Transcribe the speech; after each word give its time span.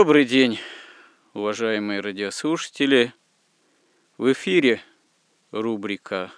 Добрый 0.00 0.24
день, 0.24 0.58
уважаемые 1.34 2.00
радиослушатели. 2.00 3.12
В 4.16 4.32
эфире 4.32 4.80
рубрика 5.50 6.32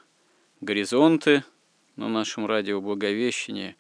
«Горизонты» 0.61 1.45
на 1.95 2.09
нашем 2.09 2.47
радио 2.47 2.81
«Благовещение», 2.81 3.77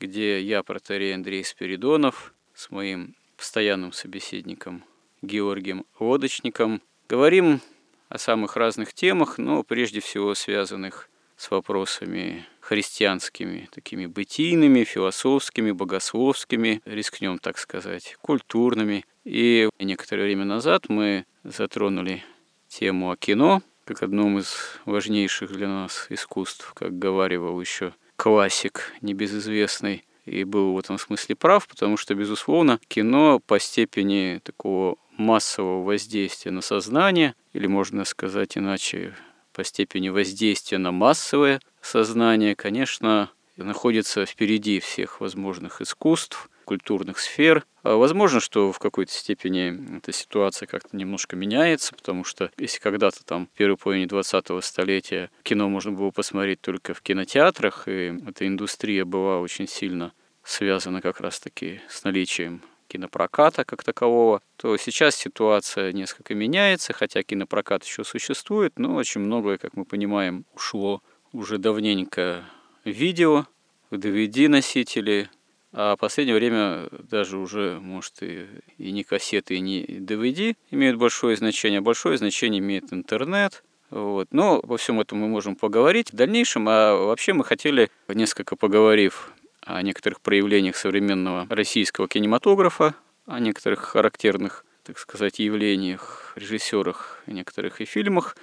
где 0.00 0.40
я, 0.40 0.62
протерей 0.62 1.14
Андрей 1.14 1.44
Спиридонов, 1.44 2.32
с 2.54 2.70
моим 2.70 3.14
постоянным 3.36 3.92
собеседником 3.92 4.82
Георгием 5.20 5.84
Лодочником, 6.00 6.80
говорим 7.06 7.60
о 8.08 8.16
самых 8.16 8.56
разных 8.56 8.94
темах, 8.94 9.36
но 9.36 9.62
прежде 9.64 10.00
всего 10.00 10.34
связанных 10.34 11.10
с 11.36 11.50
вопросами 11.50 12.46
христианскими, 12.64 13.68
такими 13.70 14.06
бытийными, 14.06 14.84
философскими, 14.84 15.70
богословскими, 15.70 16.80
рискнем 16.86 17.38
так 17.38 17.58
сказать, 17.58 18.16
культурными. 18.22 19.04
И 19.24 19.68
некоторое 19.78 20.24
время 20.24 20.44
назад 20.44 20.88
мы 20.88 21.26
затронули 21.44 22.24
тему 22.68 23.10
о 23.10 23.16
кино, 23.16 23.62
как 23.84 24.02
одном 24.02 24.38
из 24.38 24.56
важнейших 24.86 25.52
для 25.52 25.68
нас 25.68 26.06
искусств, 26.08 26.72
как 26.74 26.98
говаривал 26.98 27.60
еще 27.60 27.92
классик 28.16 28.92
небезызвестный. 29.02 30.04
И 30.24 30.44
был 30.44 30.72
в 30.72 30.78
этом 30.78 30.98
смысле 30.98 31.36
прав, 31.36 31.68
потому 31.68 31.98
что, 31.98 32.14
безусловно, 32.14 32.80
кино 32.88 33.40
по 33.46 33.60
степени 33.60 34.40
такого 34.42 34.96
массового 35.18 35.84
воздействия 35.84 36.50
на 36.50 36.62
сознание, 36.62 37.34
или 37.52 37.66
можно 37.66 38.06
сказать 38.06 38.56
иначе, 38.56 39.14
по 39.52 39.64
степени 39.64 40.08
воздействия 40.08 40.78
на 40.78 40.92
массовое 40.92 41.60
сознание, 41.84 42.54
конечно, 42.56 43.30
находится 43.56 44.26
впереди 44.26 44.80
всех 44.80 45.20
возможных 45.20 45.80
искусств, 45.80 46.50
культурных 46.64 47.18
сфер. 47.18 47.64
А 47.82 47.96
возможно, 47.96 48.40
что 48.40 48.72
в 48.72 48.78
какой-то 48.78 49.12
степени 49.12 49.98
эта 49.98 50.12
ситуация 50.12 50.66
как-то 50.66 50.96
немножко 50.96 51.36
меняется, 51.36 51.94
потому 51.94 52.24
что 52.24 52.50
если 52.56 52.80
когда-то 52.80 53.24
там 53.24 53.46
в 53.46 53.56
первой 53.56 53.76
половине 53.76 54.06
20-го 54.06 54.60
столетия 54.62 55.30
кино 55.42 55.68
можно 55.68 55.92
было 55.92 56.10
посмотреть 56.10 56.60
только 56.60 56.94
в 56.94 57.02
кинотеатрах, 57.02 57.86
и 57.86 58.18
эта 58.26 58.46
индустрия 58.46 59.04
была 59.04 59.40
очень 59.40 59.68
сильно 59.68 60.12
связана 60.42 61.00
как 61.00 61.20
раз-таки 61.20 61.80
с 61.88 62.04
наличием 62.04 62.62
кинопроката 62.88 63.64
как 63.64 63.82
такового, 63.82 64.42
то 64.56 64.76
сейчас 64.76 65.16
ситуация 65.16 65.92
несколько 65.92 66.34
меняется, 66.34 66.92
хотя 66.92 67.22
кинопрокат 67.22 67.82
еще 67.84 68.04
существует, 68.04 68.78
но 68.78 68.94
очень 68.94 69.22
многое, 69.22 69.58
как 69.58 69.74
мы 69.74 69.84
понимаем, 69.84 70.44
ушло 70.54 71.02
уже 71.34 71.58
давненько 71.58 72.44
видео, 72.84 73.46
в 73.90 73.96
DVD-носители, 73.96 75.28
а 75.72 75.96
в 75.96 75.98
последнее 75.98 76.36
время 76.36 76.88
даже 77.10 77.36
уже, 77.36 77.78
может, 77.80 78.22
и, 78.22 78.46
и 78.78 78.92
не 78.92 79.02
кассеты, 79.02 79.56
и 79.56 79.60
не 79.60 79.84
DVD 79.84 80.56
имеют 80.70 80.96
большое 80.96 81.36
значение, 81.36 81.80
большое 81.80 82.16
значение 82.16 82.60
имеет 82.60 82.92
интернет. 82.92 83.62
Вот. 83.90 84.28
Но 84.30 84.60
во 84.62 84.76
всем 84.76 85.00
этом 85.00 85.18
мы 85.18 85.28
можем 85.28 85.56
поговорить 85.56 86.12
в 86.12 86.16
дальнейшем. 86.16 86.68
А 86.68 86.96
вообще 86.96 87.32
мы 87.32 87.44
хотели, 87.44 87.90
несколько 88.08 88.56
поговорив 88.56 89.32
о 89.62 89.82
некоторых 89.82 90.20
проявлениях 90.20 90.76
современного 90.76 91.46
российского 91.50 92.08
кинематографа, 92.08 92.94
о 93.26 93.40
некоторых 93.40 93.80
характерных, 93.80 94.64
так 94.84 94.98
сказать, 94.98 95.38
явлениях, 95.38 96.32
режиссерах 96.36 97.22
некоторых 97.26 97.80
и 97.80 97.84
фильмах, 97.84 98.36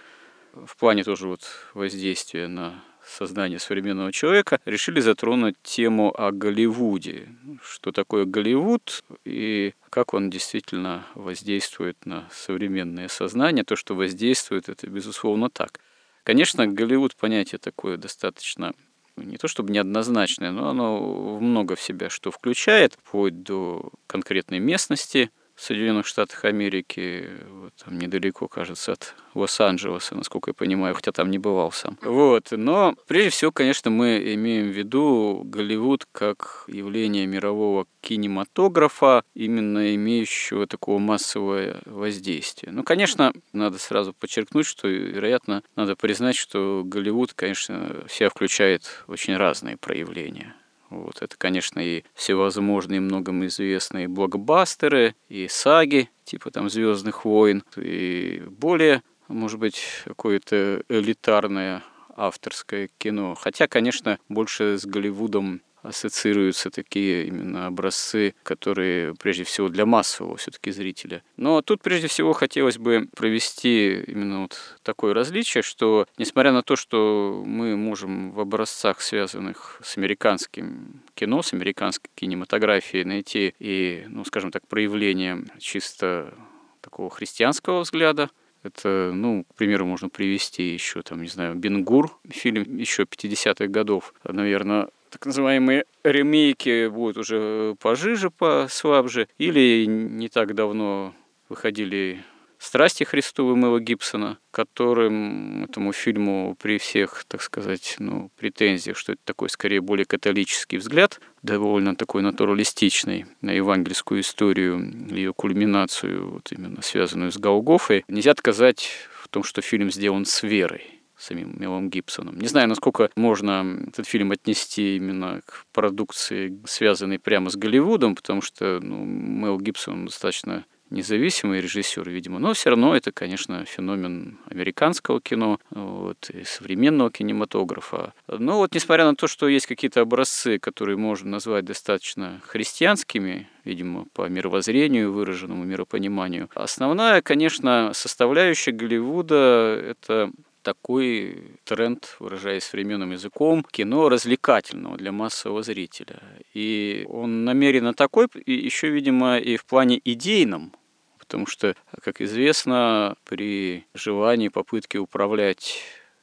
в 0.53 0.75
плане 0.77 1.03
тоже 1.03 1.27
вот 1.27 1.41
воздействия 1.73 2.47
на 2.47 2.83
сознание 3.05 3.59
современного 3.59 4.11
человека, 4.11 4.59
решили 4.65 4.99
затронуть 4.99 5.55
тему 5.63 6.13
о 6.15 6.31
Голливуде. 6.31 7.29
Что 7.63 7.91
такое 7.91 8.25
Голливуд 8.25 9.03
и 9.25 9.73
как 9.89 10.13
он 10.13 10.29
действительно 10.29 11.05
воздействует 11.15 12.05
на 12.05 12.29
современное 12.31 13.07
сознание. 13.07 13.63
То, 13.63 13.75
что 13.75 13.95
воздействует, 13.95 14.69
это 14.69 14.87
безусловно 14.87 15.49
так. 15.49 15.79
Конечно, 16.23 16.67
Голливуд 16.67 17.15
понятие 17.15 17.59
такое 17.59 17.97
достаточно 17.97 18.73
не 19.17 19.37
то 19.37 19.47
чтобы 19.47 19.71
неоднозначное, 19.71 20.51
но 20.51 20.69
оно 20.69 21.39
много 21.39 21.75
в 21.75 21.81
себя 21.81 22.09
что 22.09 22.31
включает, 22.31 22.93
вплоть 22.93 23.43
до 23.43 23.91
конкретной 24.07 24.59
местности 24.59 25.31
Соединенных 25.55 26.05
Штатах 26.05 26.45
Америки, 26.45 27.29
вот, 27.49 27.73
там 27.75 27.97
недалеко, 27.97 28.47
кажется, 28.47 28.93
от 28.93 29.15
Лос-Анджелеса, 29.35 30.15
насколько 30.15 30.49
я 30.49 30.53
понимаю, 30.53 30.95
хотя 30.95 31.11
там 31.11 31.29
не 31.31 31.37
бывал 31.37 31.71
сам. 31.71 31.97
Вот. 32.01 32.47
Но 32.51 32.95
прежде 33.07 33.29
всего, 33.29 33.51
конечно, 33.51 33.91
мы 33.91 34.21
имеем 34.33 34.71
в 34.71 34.75
виду 34.75 35.41
Голливуд 35.45 36.05
как 36.11 36.63
явление 36.67 37.25
мирового 37.27 37.85
кинематографа, 38.01 39.23
именно 39.33 39.95
имеющего 39.95 40.67
такого 40.67 40.99
массового 40.99 41.79
воздействия. 41.85 42.71
Ну, 42.71 42.83
конечно, 42.83 43.33
надо 43.53 43.77
сразу 43.77 44.13
подчеркнуть, 44.13 44.65
что, 44.65 44.87
вероятно, 44.87 45.63
надо 45.75 45.95
признать, 45.95 46.35
что 46.35 46.83
Голливуд, 46.85 47.33
конечно, 47.33 48.03
все 48.07 48.29
включает 48.29 49.03
очень 49.07 49.37
разные 49.37 49.77
проявления. 49.77 50.55
Вот 50.91 51.21
это, 51.21 51.35
конечно, 51.37 51.79
и 51.79 52.03
всевозможные 52.13 52.99
многим 52.99 53.45
известные 53.45 54.09
блокбастеры, 54.09 55.15
и 55.29 55.47
саги, 55.47 56.09
типа 56.25 56.51
там 56.51 56.69
«Звездных 56.69 57.23
войн», 57.23 57.63
и 57.77 58.43
более, 58.49 59.01
может 59.29 59.57
быть, 59.57 59.81
какое-то 60.03 60.83
элитарное 60.89 61.81
авторское 62.17 62.89
кино. 62.97 63.35
Хотя, 63.35 63.67
конечно, 63.67 64.19
больше 64.27 64.77
с 64.77 64.85
Голливудом 64.85 65.61
ассоциируются 65.81 66.69
такие 66.69 67.25
именно 67.25 67.67
образцы, 67.67 68.35
которые 68.43 69.15
прежде 69.15 69.43
всего 69.43 69.69
для 69.69 69.85
массового 69.85 70.37
все-таки 70.37 70.71
зрителя. 70.71 71.23
Но 71.37 71.61
тут 71.61 71.81
прежде 71.81 72.07
всего 72.07 72.33
хотелось 72.33 72.77
бы 72.77 73.07
провести 73.15 74.01
именно 74.07 74.41
вот 74.43 74.57
такое 74.83 75.13
различие, 75.13 75.63
что 75.63 76.07
несмотря 76.17 76.51
на 76.51 76.61
то, 76.61 76.75
что 76.75 77.43
мы 77.45 77.75
можем 77.75 78.31
в 78.31 78.39
образцах, 78.39 79.01
связанных 79.01 79.79
с 79.83 79.97
американским 79.97 81.01
кино, 81.15 81.41
с 81.41 81.53
американской 81.53 82.09
кинематографией, 82.15 83.03
найти 83.03 83.53
и, 83.59 84.05
ну, 84.07 84.23
скажем 84.25 84.51
так, 84.51 84.67
проявление 84.67 85.43
чисто 85.59 86.33
такого 86.81 87.09
христианского 87.09 87.81
взгляда, 87.81 88.29
это, 88.63 89.11
ну, 89.13 89.43
к 89.43 89.55
примеру, 89.55 89.85
можно 89.85 90.09
привести 90.09 90.71
еще, 90.71 91.01
там, 91.01 91.21
не 91.21 91.27
знаю, 91.27 91.55
Бенгур, 91.55 92.19
фильм 92.29 92.77
еще 92.77 93.03
50-х 93.03 93.67
годов, 93.67 94.13
наверное, 94.23 94.89
так 95.11 95.25
называемые 95.25 95.85
ремейки 96.03 96.87
будут 96.87 97.17
уже 97.17 97.75
пожиже, 97.79 98.31
послабже, 98.31 99.27
или 99.37 99.85
не 99.85 100.29
так 100.29 100.55
давно 100.55 101.13
выходили 101.49 102.23
«Страсти 102.57 103.03
Христовы» 103.03 103.55
Мэла 103.55 103.79
Гибсона, 103.79 104.37
которым 104.51 105.65
этому 105.65 105.91
фильму 105.93 106.55
при 106.61 106.77
всех, 106.77 107.25
так 107.27 107.41
сказать, 107.41 107.95
ну, 107.97 108.31
претензиях, 108.37 108.97
что 108.97 109.13
это 109.13 109.21
такой 109.25 109.49
скорее 109.49 109.81
более 109.81 110.05
католический 110.05 110.77
взгляд, 110.77 111.19
довольно 111.41 111.95
такой 111.95 112.21
натуралистичный 112.21 113.25
на 113.41 113.49
евангельскую 113.51 114.21
историю, 114.21 114.79
ее 115.09 115.33
кульминацию, 115.33 116.29
вот 116.29 116.51
именно 116.51 116.81
связанную 116.83 117.31
с 117.31 117.37
Голгофой, 117.37 118.05
нельзя 118.07 118.31
отказать 118.31 118.91
в 119.21 119.27
том, 119.27 119.43
что 119.43 119.61
фильм 119.61 119.91
сделан 119.91 120.25
с 120.25 120.43
верой 120.43 121.00
самим 121.21 121.53
Мелом 121.57 121.89
Гибсоном. 121.89 122.39
Не 122.39 122.47
знаю, 122.47 122.67
насколько 122.67 123.09
можно 123.15 123.79
этот 123.87 124.07
фильм 124.07 124.31
отнести 124.31 124.95
именно 124.97 125.41
к 125.45 125.65
продукции, 125.71 126.59
связанной 126.65 127.19
прямо 127.19 127.49
с 127.49 127.55
Голливудом, 127.55 128.15
потому 128.15 128.41
что 128.41 128.79
ну, 128.81 129.03
Мел 129.05 129.59
Гибсон 129.59 130.05
достаточно 130.05 130.65
независимый 130.91 131.61
режиссер, 131.61 132.07
видимо, 132.09 132.37
но 132.37 132.53
все 132.53 132.69
равно 132.69 132.95
это, 132.95 133.11
конечно, 133.11 133.65
феномен 133.65 134.37
американского 134.49 135.21
кино 135.21 135.57
вот, 135.71 136.29
и 136.29 136.43
современного 136.43 137.09
кинематографа. 137.09 138.13
Но 138.27 138.57
вот 138.57 138.75
несмотря 138.75 139.05
на 139.05 139.15
то, 139.15 139.27
что 139.27 139.47
есть 139.47 139.65
какие-то 139.65 140.01
образцы, 140.01 140.59
которые 140.59 140.97
можно 140.97 141.29
назвать 141.31 141.65
достаточно 141.65 142.41
христианскими, 142.45 143.47
видимо, 143.63 144.05
по 144.13 144.27
мировоззрению, 144.27 145.13
выраженному 145.13 145.63
миропониманию, 145.63 146.49
основная, 146.53 147.21
конечно, 147.21 147.91
составляющая 147.93 148.71
Голливуда— 148.71 149.81
это 149.89 150.31
такой 150.61 151.57
тренд, 151.63 152.15
выражаясь 152.19 152.63
современным 152.63 153.11
языком, 153.11 153.63
кино 153.63 154.09
развлекательного 154.09 154.97
для 154.97 155.11
массового 155.11 155.63
зрителя. 155.63 156.21
И 156.53 157.05
он 157.09 157.45
намеренно 157.45 157.93
такой, 157.93 158.27
и 158.45 158.53
еще, 158.53 158.89
видимо, 158.89 159.37
и 159.37 159.57
в 159.57 159.65
плане 159.65 160.01
идейном, 160.03 160.73
потому 161.19 161.45
что, 161.45 161.75
как 162.03 162.21
известно, 162.21 163.15
при 163.25 163.85
желании 163.93 164.49
попытки 164.49 164.97
управлять 164.97 165.81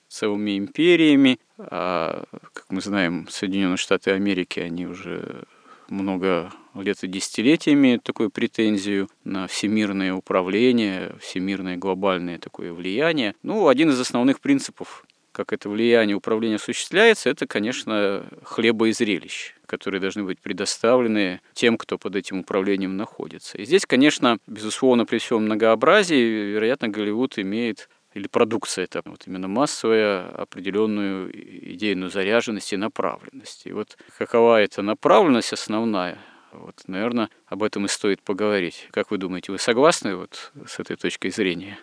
целыми 0.08 0.56
империями, 0.58 1.38
а, 1.58 2.24
как 2.52 2.66
мы 2.70 2.80
знаем, 2.80 3.26
Соединенные 3.28 3.76
Штаты 3.76 4.12
Америки, 4.12 4.60
они 4.60 4.86
уже 4.86 5.44
много 5.90 6.52
лет 6.74 7.02
и 7.02 7.06
десятилетия 7.06 7.72
имеют 7.72 8.02
такую 8.02 8.30
претензию 8.30 9.08
на 9.24 9.46
всемирное 9.46 10.14
управление, 10.14 11.16
всемирное 11.20 11.76
глобальное 11.76 12.38
такое 12.38 12.72
влияние. 12.72 13.34
Ну, 13.42 13.68
один 13.68 13.90
из 13.90 14.00
основных 14.00 14.40
принципов 14.40 15.04
как 15.38 15.52
это 15.52 15.68
влияние 15.68 16.16
управления 16.16 16.56
осуществляется, 16.56 17.30
это, 17.30 17.46
конечно, 17.46 18.26
хлеба 18.42 18.88
и 18.88 18.92
зрелищ, 18.92 19.54
которые 19.66 20.00
должны 20.00 20.24
быть 20.24 20.40
предоставлены 20.40 21.40
тем, 21.52 21.78
кто 21.78 21.96
под 21.96 22.16
этим 22.16 22.40
управлением 22.40 22.96
находится. 22.96 23.56
И 23.56 23.64
здесь, 23.64 23.86
конечно, 23.86 24.38
безусловно, 24.48 25.06
при 25.06 25.18
всем 25.18 25.44
многообразии, 25.44 26.50
вероятно, 26.50 26.88
Голливуд 26.88 27.38
имеет 27.38 27.88
или 28.14 28.26
продукция 28.26 28.84
это 28.84 29.02
вот 29.04 29.26
именно 29.26 29.48
массовая 29.48 30.28
определенную 30.28 31.30
идейную 31.74 32.10
заряженность 32.10 32.72
и 32.72 32.76
направленность. 32.76 33.66
И 33.66 33.72
вот 33.72 33.96
какова 34.16 34.60
эта 34.60 34.82
направленность 34.82 35.52
основная, 35.52 36.18
вот, 36.52 36.82
наверное, 36.86 37.28
об 37.46 37.62
этом 37.62 37.84
и 37.84 37.88
стоит 37.88 38.22
поговорить. 38.22 38.88
Как 38.90 39.10
вы 39.10 39.18
думаете, 39.18 39.52
вы 39.52 39.58
согласны 39.58 40.16
вот 40.16 40.52
с 40.66 40.78
этой 40.78 40.96
точкой 40.96 41.30
зрения? 41.30 41.78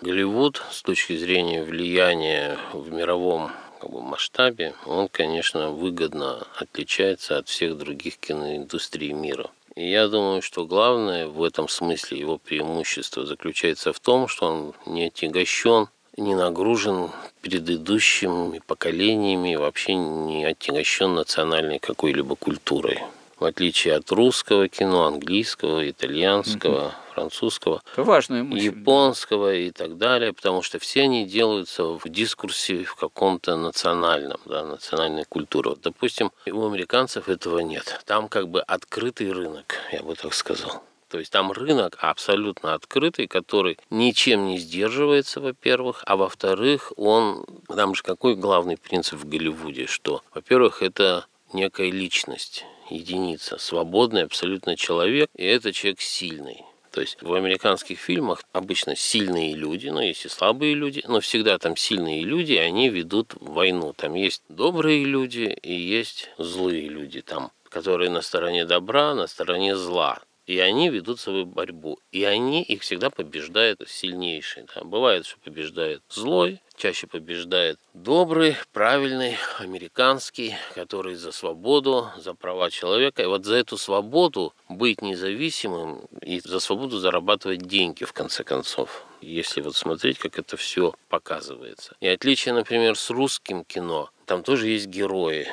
Голливуд 0.00 0.62
с 0.70 0.82
точки 0.82 1.16
зрения 1.16 1.64
влияния 1.64 2.56
в 2.72 2.92
мировом 2.92 3.50
как 3.80 3.90
бы, 3.90 4.02
масштабе, 4.02 4.74
он, 4.86 5.08
конечно, 5.08 5.70
выгодно 5.70 6.46
отличается 6.56 7.38
от 7.38 7.48
всех 7.48 7.76
других 7.76 8.18
киноиндустрий 8.18 9.12
мира. 9.12 9.50
И 9.78 9.90
я 9.90 10.08
думаю, 10.08 10.42
что 10.42 10.66
главное 10.66 11.28
в 11.28 11.40
этом 11.40 11.68
смысле 11.68 12.18
его 12.18 12.36
преимущество 12.36 13.24
заключается 13.24 13.92
в 13.92 14.00
том, 14.00 14.26
что 14.26 14.46
он 14.46 14.74
не 14.86 15.04
отягощен, 15.04 15.86
не 16.16 16.34
нагружен 16.34 17.10
предыдущими 17.42 18.60
поколениями, 18.66 19.54
вообще 19.54 19.94
не 19.94 20.44
отягощен 20.44 21.14
национальной 21.14 21.78
какой-либо 21.78 22.34
культурой 22.34 22.98
в 23.38 23.44
отличие 23.44 23.94
от 23.94 24.10
русского 24.10 24.66
кино, 24.66 25.06
английского, 25.06 25.88
итальянского, 25.88 26.86
угу. 26.86 26.94
Французского, 27.18 27.82
мысль, 28.42 28.66
японского 28.66 29.54
и 29.54 29.70
так 29.70 29.98
далее, 29.98 30.32
потому 30.32 30.62
что 30.62 30.78
все 30.78 31.02
они 31.02 31.26
делаются 31.26 31.84
в 31.84 32.08
дискурсе 32.08 32.84
в 32.84 32.94
каком-то 32.94 33.56
национальном, 33.56 34.40
да, 34.44 34.64
национальной 34.64 35.24
культуре. 35.24 35.70
Вот, 35.70 35.80
допустим, 35.82 36.30
у 36.46 36.66
американцев 36.66 37.28
этого 37.28 37.58
нет. 37.60 38.00
Там 38.06 38.28
как 38.28 38.48
бы 38.48 38.60
открытый 38.60 39.32
рынок, 39.32 39.76
я 39.92 40.02
бы 40.02 40.14
так 40.14 40.34
сказал. 40.34 40.82
То 41.08 41.18
есть 41.18 41.32
там 41.32 41.52
рынок 41.52 41.96
абсолютно 42.00 42.74
открытый, 42.74 43.26
который 43.26 43.78
ничем 43.88 44.46
не 44.46 44.58
сдерживается, 44.58 45.40
во-первых, 45.40 46.02
а 46.06 46.16
во-вторых, 46.16 46.92
он... 46.96 47.46
Там 47.66 47.94
же 47.94 48.02
какой 48.02 48.36
главный 48.36 48.76
принцип 48.76 49.18
в 49.18 49.28
Голливуде, 49.28 49.86
что, 49.86 50.22
во-первых, 50.34 50.82
это 50.82 51.26
некая 51.54 51.90
личность 51.90 52.66
единица, 52.90 53.58
свободный 53.58 54.24
абсолютно 54.24 54.76
человек, 54.76 55.30
и 55.34 55.44
это 55.44 55.72
человек 55.72 56.00
сильный. 56.00 56.62
То 56.90 57.00
есть 57.00 57.20
в 57.22 57.32
американских 57.34 57.98
фильмах 57.98 58.42
обычно 58.52 58.96
сильные 58.96 59.54
люди, 59.54 59.88
но 59.88 60.00
есть 60.00 60.24
и 60.24 60.28
слабые 60.28 60.74
люди, 60.74 61.02
но 61.06 61.20
всегда 61.20 61.58
там 61.58 61.76
сильные 61.76 62.22
люди, 62.22 62.54
они 62.54 62.88
ведут 62.88 63.34
войну. 63.40 63.92
Там 63.92 64.14
есть 64.14 64.42
добрые 64.48 65.04
люди 65.04 65.56
и 65.62 65.72
есть 65.72 66.30
злые 66.38 66.88
люди, 66.88 67.20
там, 67.20 67.52
которые 67.68 68.10
на 68.10 68.22
стороне 68.22 68.64
добра, 68.64 69.14
на 69.14 69.26
стороне 69.26 69.76
зла. 69.76 70.20
И 70.48 70.60
они 70.60 70.88
ведут 70.88 71.20
свою 71.20 71.44
борьбу. 71.44 72.00
И 72.10 72.24
они 72.24 72.62
их 72.62 72.80
всегда 72.80 73.10
побеждают 73.10 73.82
сильнейший. 73.86 74.64
Да. 74.74 74.82
Бывает, 74.82 75.26
что 75.26 75.38
побеждает 75.40 76.02
злой, 76.08 76.62
чаще 76.74 77.06
побеждает 77.06 77.78
добрый, 77.92 78.56
правильный, 78.72 79.36
американский, 79.58 80.54
который 80.74 81.16
за 81.16 81.32
свободу, 81.32 82.08
за 82.16 82.32
права 82.32 82.70
человека. 82.70 83.22
И 83.22 83.26
вот 83.26 83.44
за 83.44 83.56
эту 83.56 83.76
свободу 83.76 84.54
быть 84.70 85.02
независимым 85.02 86.08
и 86.22 86.40
за 86.40 86.60
свободу 86.60 86.96
зарабатывать 86.98 87.60
деньги, 87.60 88.04
в 88.04 88.14
конце 88.14 88.42
концов. 88.42 89.04
Если 89.20 89.60
вот 89.60 89.76
смотреть, 89.76 90.18
как 90.18 90.38
это 90.38 90.56
все 90.56 90.94
показывается. 91.10 91.94
И 92.00 92.08
отличие, 92.08 92.54
например, 92.54 92.96
с 92.96 93.10
русским 93.10 93.64
кино, 93.64 94.08
там 94.24 94.42
тоже 94.42 94.68
есть 94.68 94.86
герои. 94.86 95.46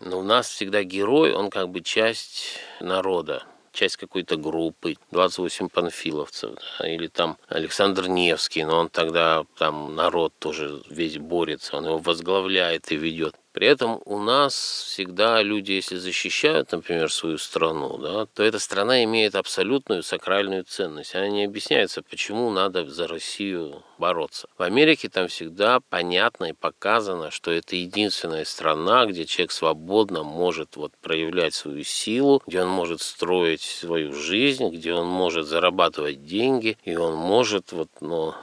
Но 0.00 0.18
у 0.18 0.22
нас 0.22 0.50
всегда 0.50 0.82
герой, 0.82 1.32
он 1.32 1.48
как 1.48 1.70
бы 1.70 1.80
часть 1.80 2.58
народа 2.80 3.46
часть 3.72 3.96
какой-то 3.96 4.36
группы, 4.36 4.96
28 5.10 5.68
панфиловцев, 5.68 6.56
да, 6.78 6.88
или 6.88 7.08
там 7.08 7.38
Александр 7.48 8.08
Невский, 8.08 8.64
но 8.64 8.78
он 8.78 8.88
тогда 8.88 9.44
там 9.58 9.94
народ 9.94 10.32
тоже 10.38 10.82
весь 10.90 11.18
борется, 11.18 11.76
он 11.76 11.86
его 11.86 11.98
возглавляет 11.98 12.92
и 12.92 12.96
ведет. 12.96 13.34
При 13.52 13.66
этом 13.66 14.00
у 14.06 14.18
нас 14.18 14.54
всегда 14.86 15.42
люди, 15.42 15.72
если 15.72 15.96
защищают, 15.96 16.72
например, 16.72 17.12
свою 17.12 17.36
страну, 17.36 17.98
да, 17.98 18.26
то 18.26 18.42
эта 18.42 18.58
страна 18.58 19.04
имеет 19.04 19.34
абсолютную 19.34 20.02
сакральную 20.02 20.64
ценность. 20.64 21.14
Она 21.14 21.28
не 21.28 21.44
объясняется, 21.44 22.02
почему 22.02 22.50
надо 22.50 22.88
за 22.88 23.06
Россию 23.06 23.82
бороться. 23.98 24.48
В 24.56 24.62
Америке 24.62 25.10
там 25.10 25.28
всегда 25.28 25.80
понятно 25.80 26.46
и 26.46 26.52
показано, 26.54 27.30
что 27.30 27.50
это 27.50 27.76
единственная 27.76 28.46
страна, 28.46 29.04
где 29.04 29.26
человек 29.26 29.52
свободно 29.52 30.22
может 30.22 30.76
вот 30.76 30.92
проявлять 31.02 31.52
свою 31.52 31.84
силу, 31.84 32.42
где 32.46 32.62
он 32.62 32.68
может 32.68 33.02
строить 33.02 33.60
свою 33.60 34.14
жизнь, 34.14 34.70
где 34.70 34.94
он 34.94 35.06
может 35.06 35.46
зарабатывать 35.46 36.24
деньги, 36.24 36.78
и 36.84 36.96
он 36.96 37.14
может 37.14 37.72
вот, 37.72 37.90
ну, 38.00 38.34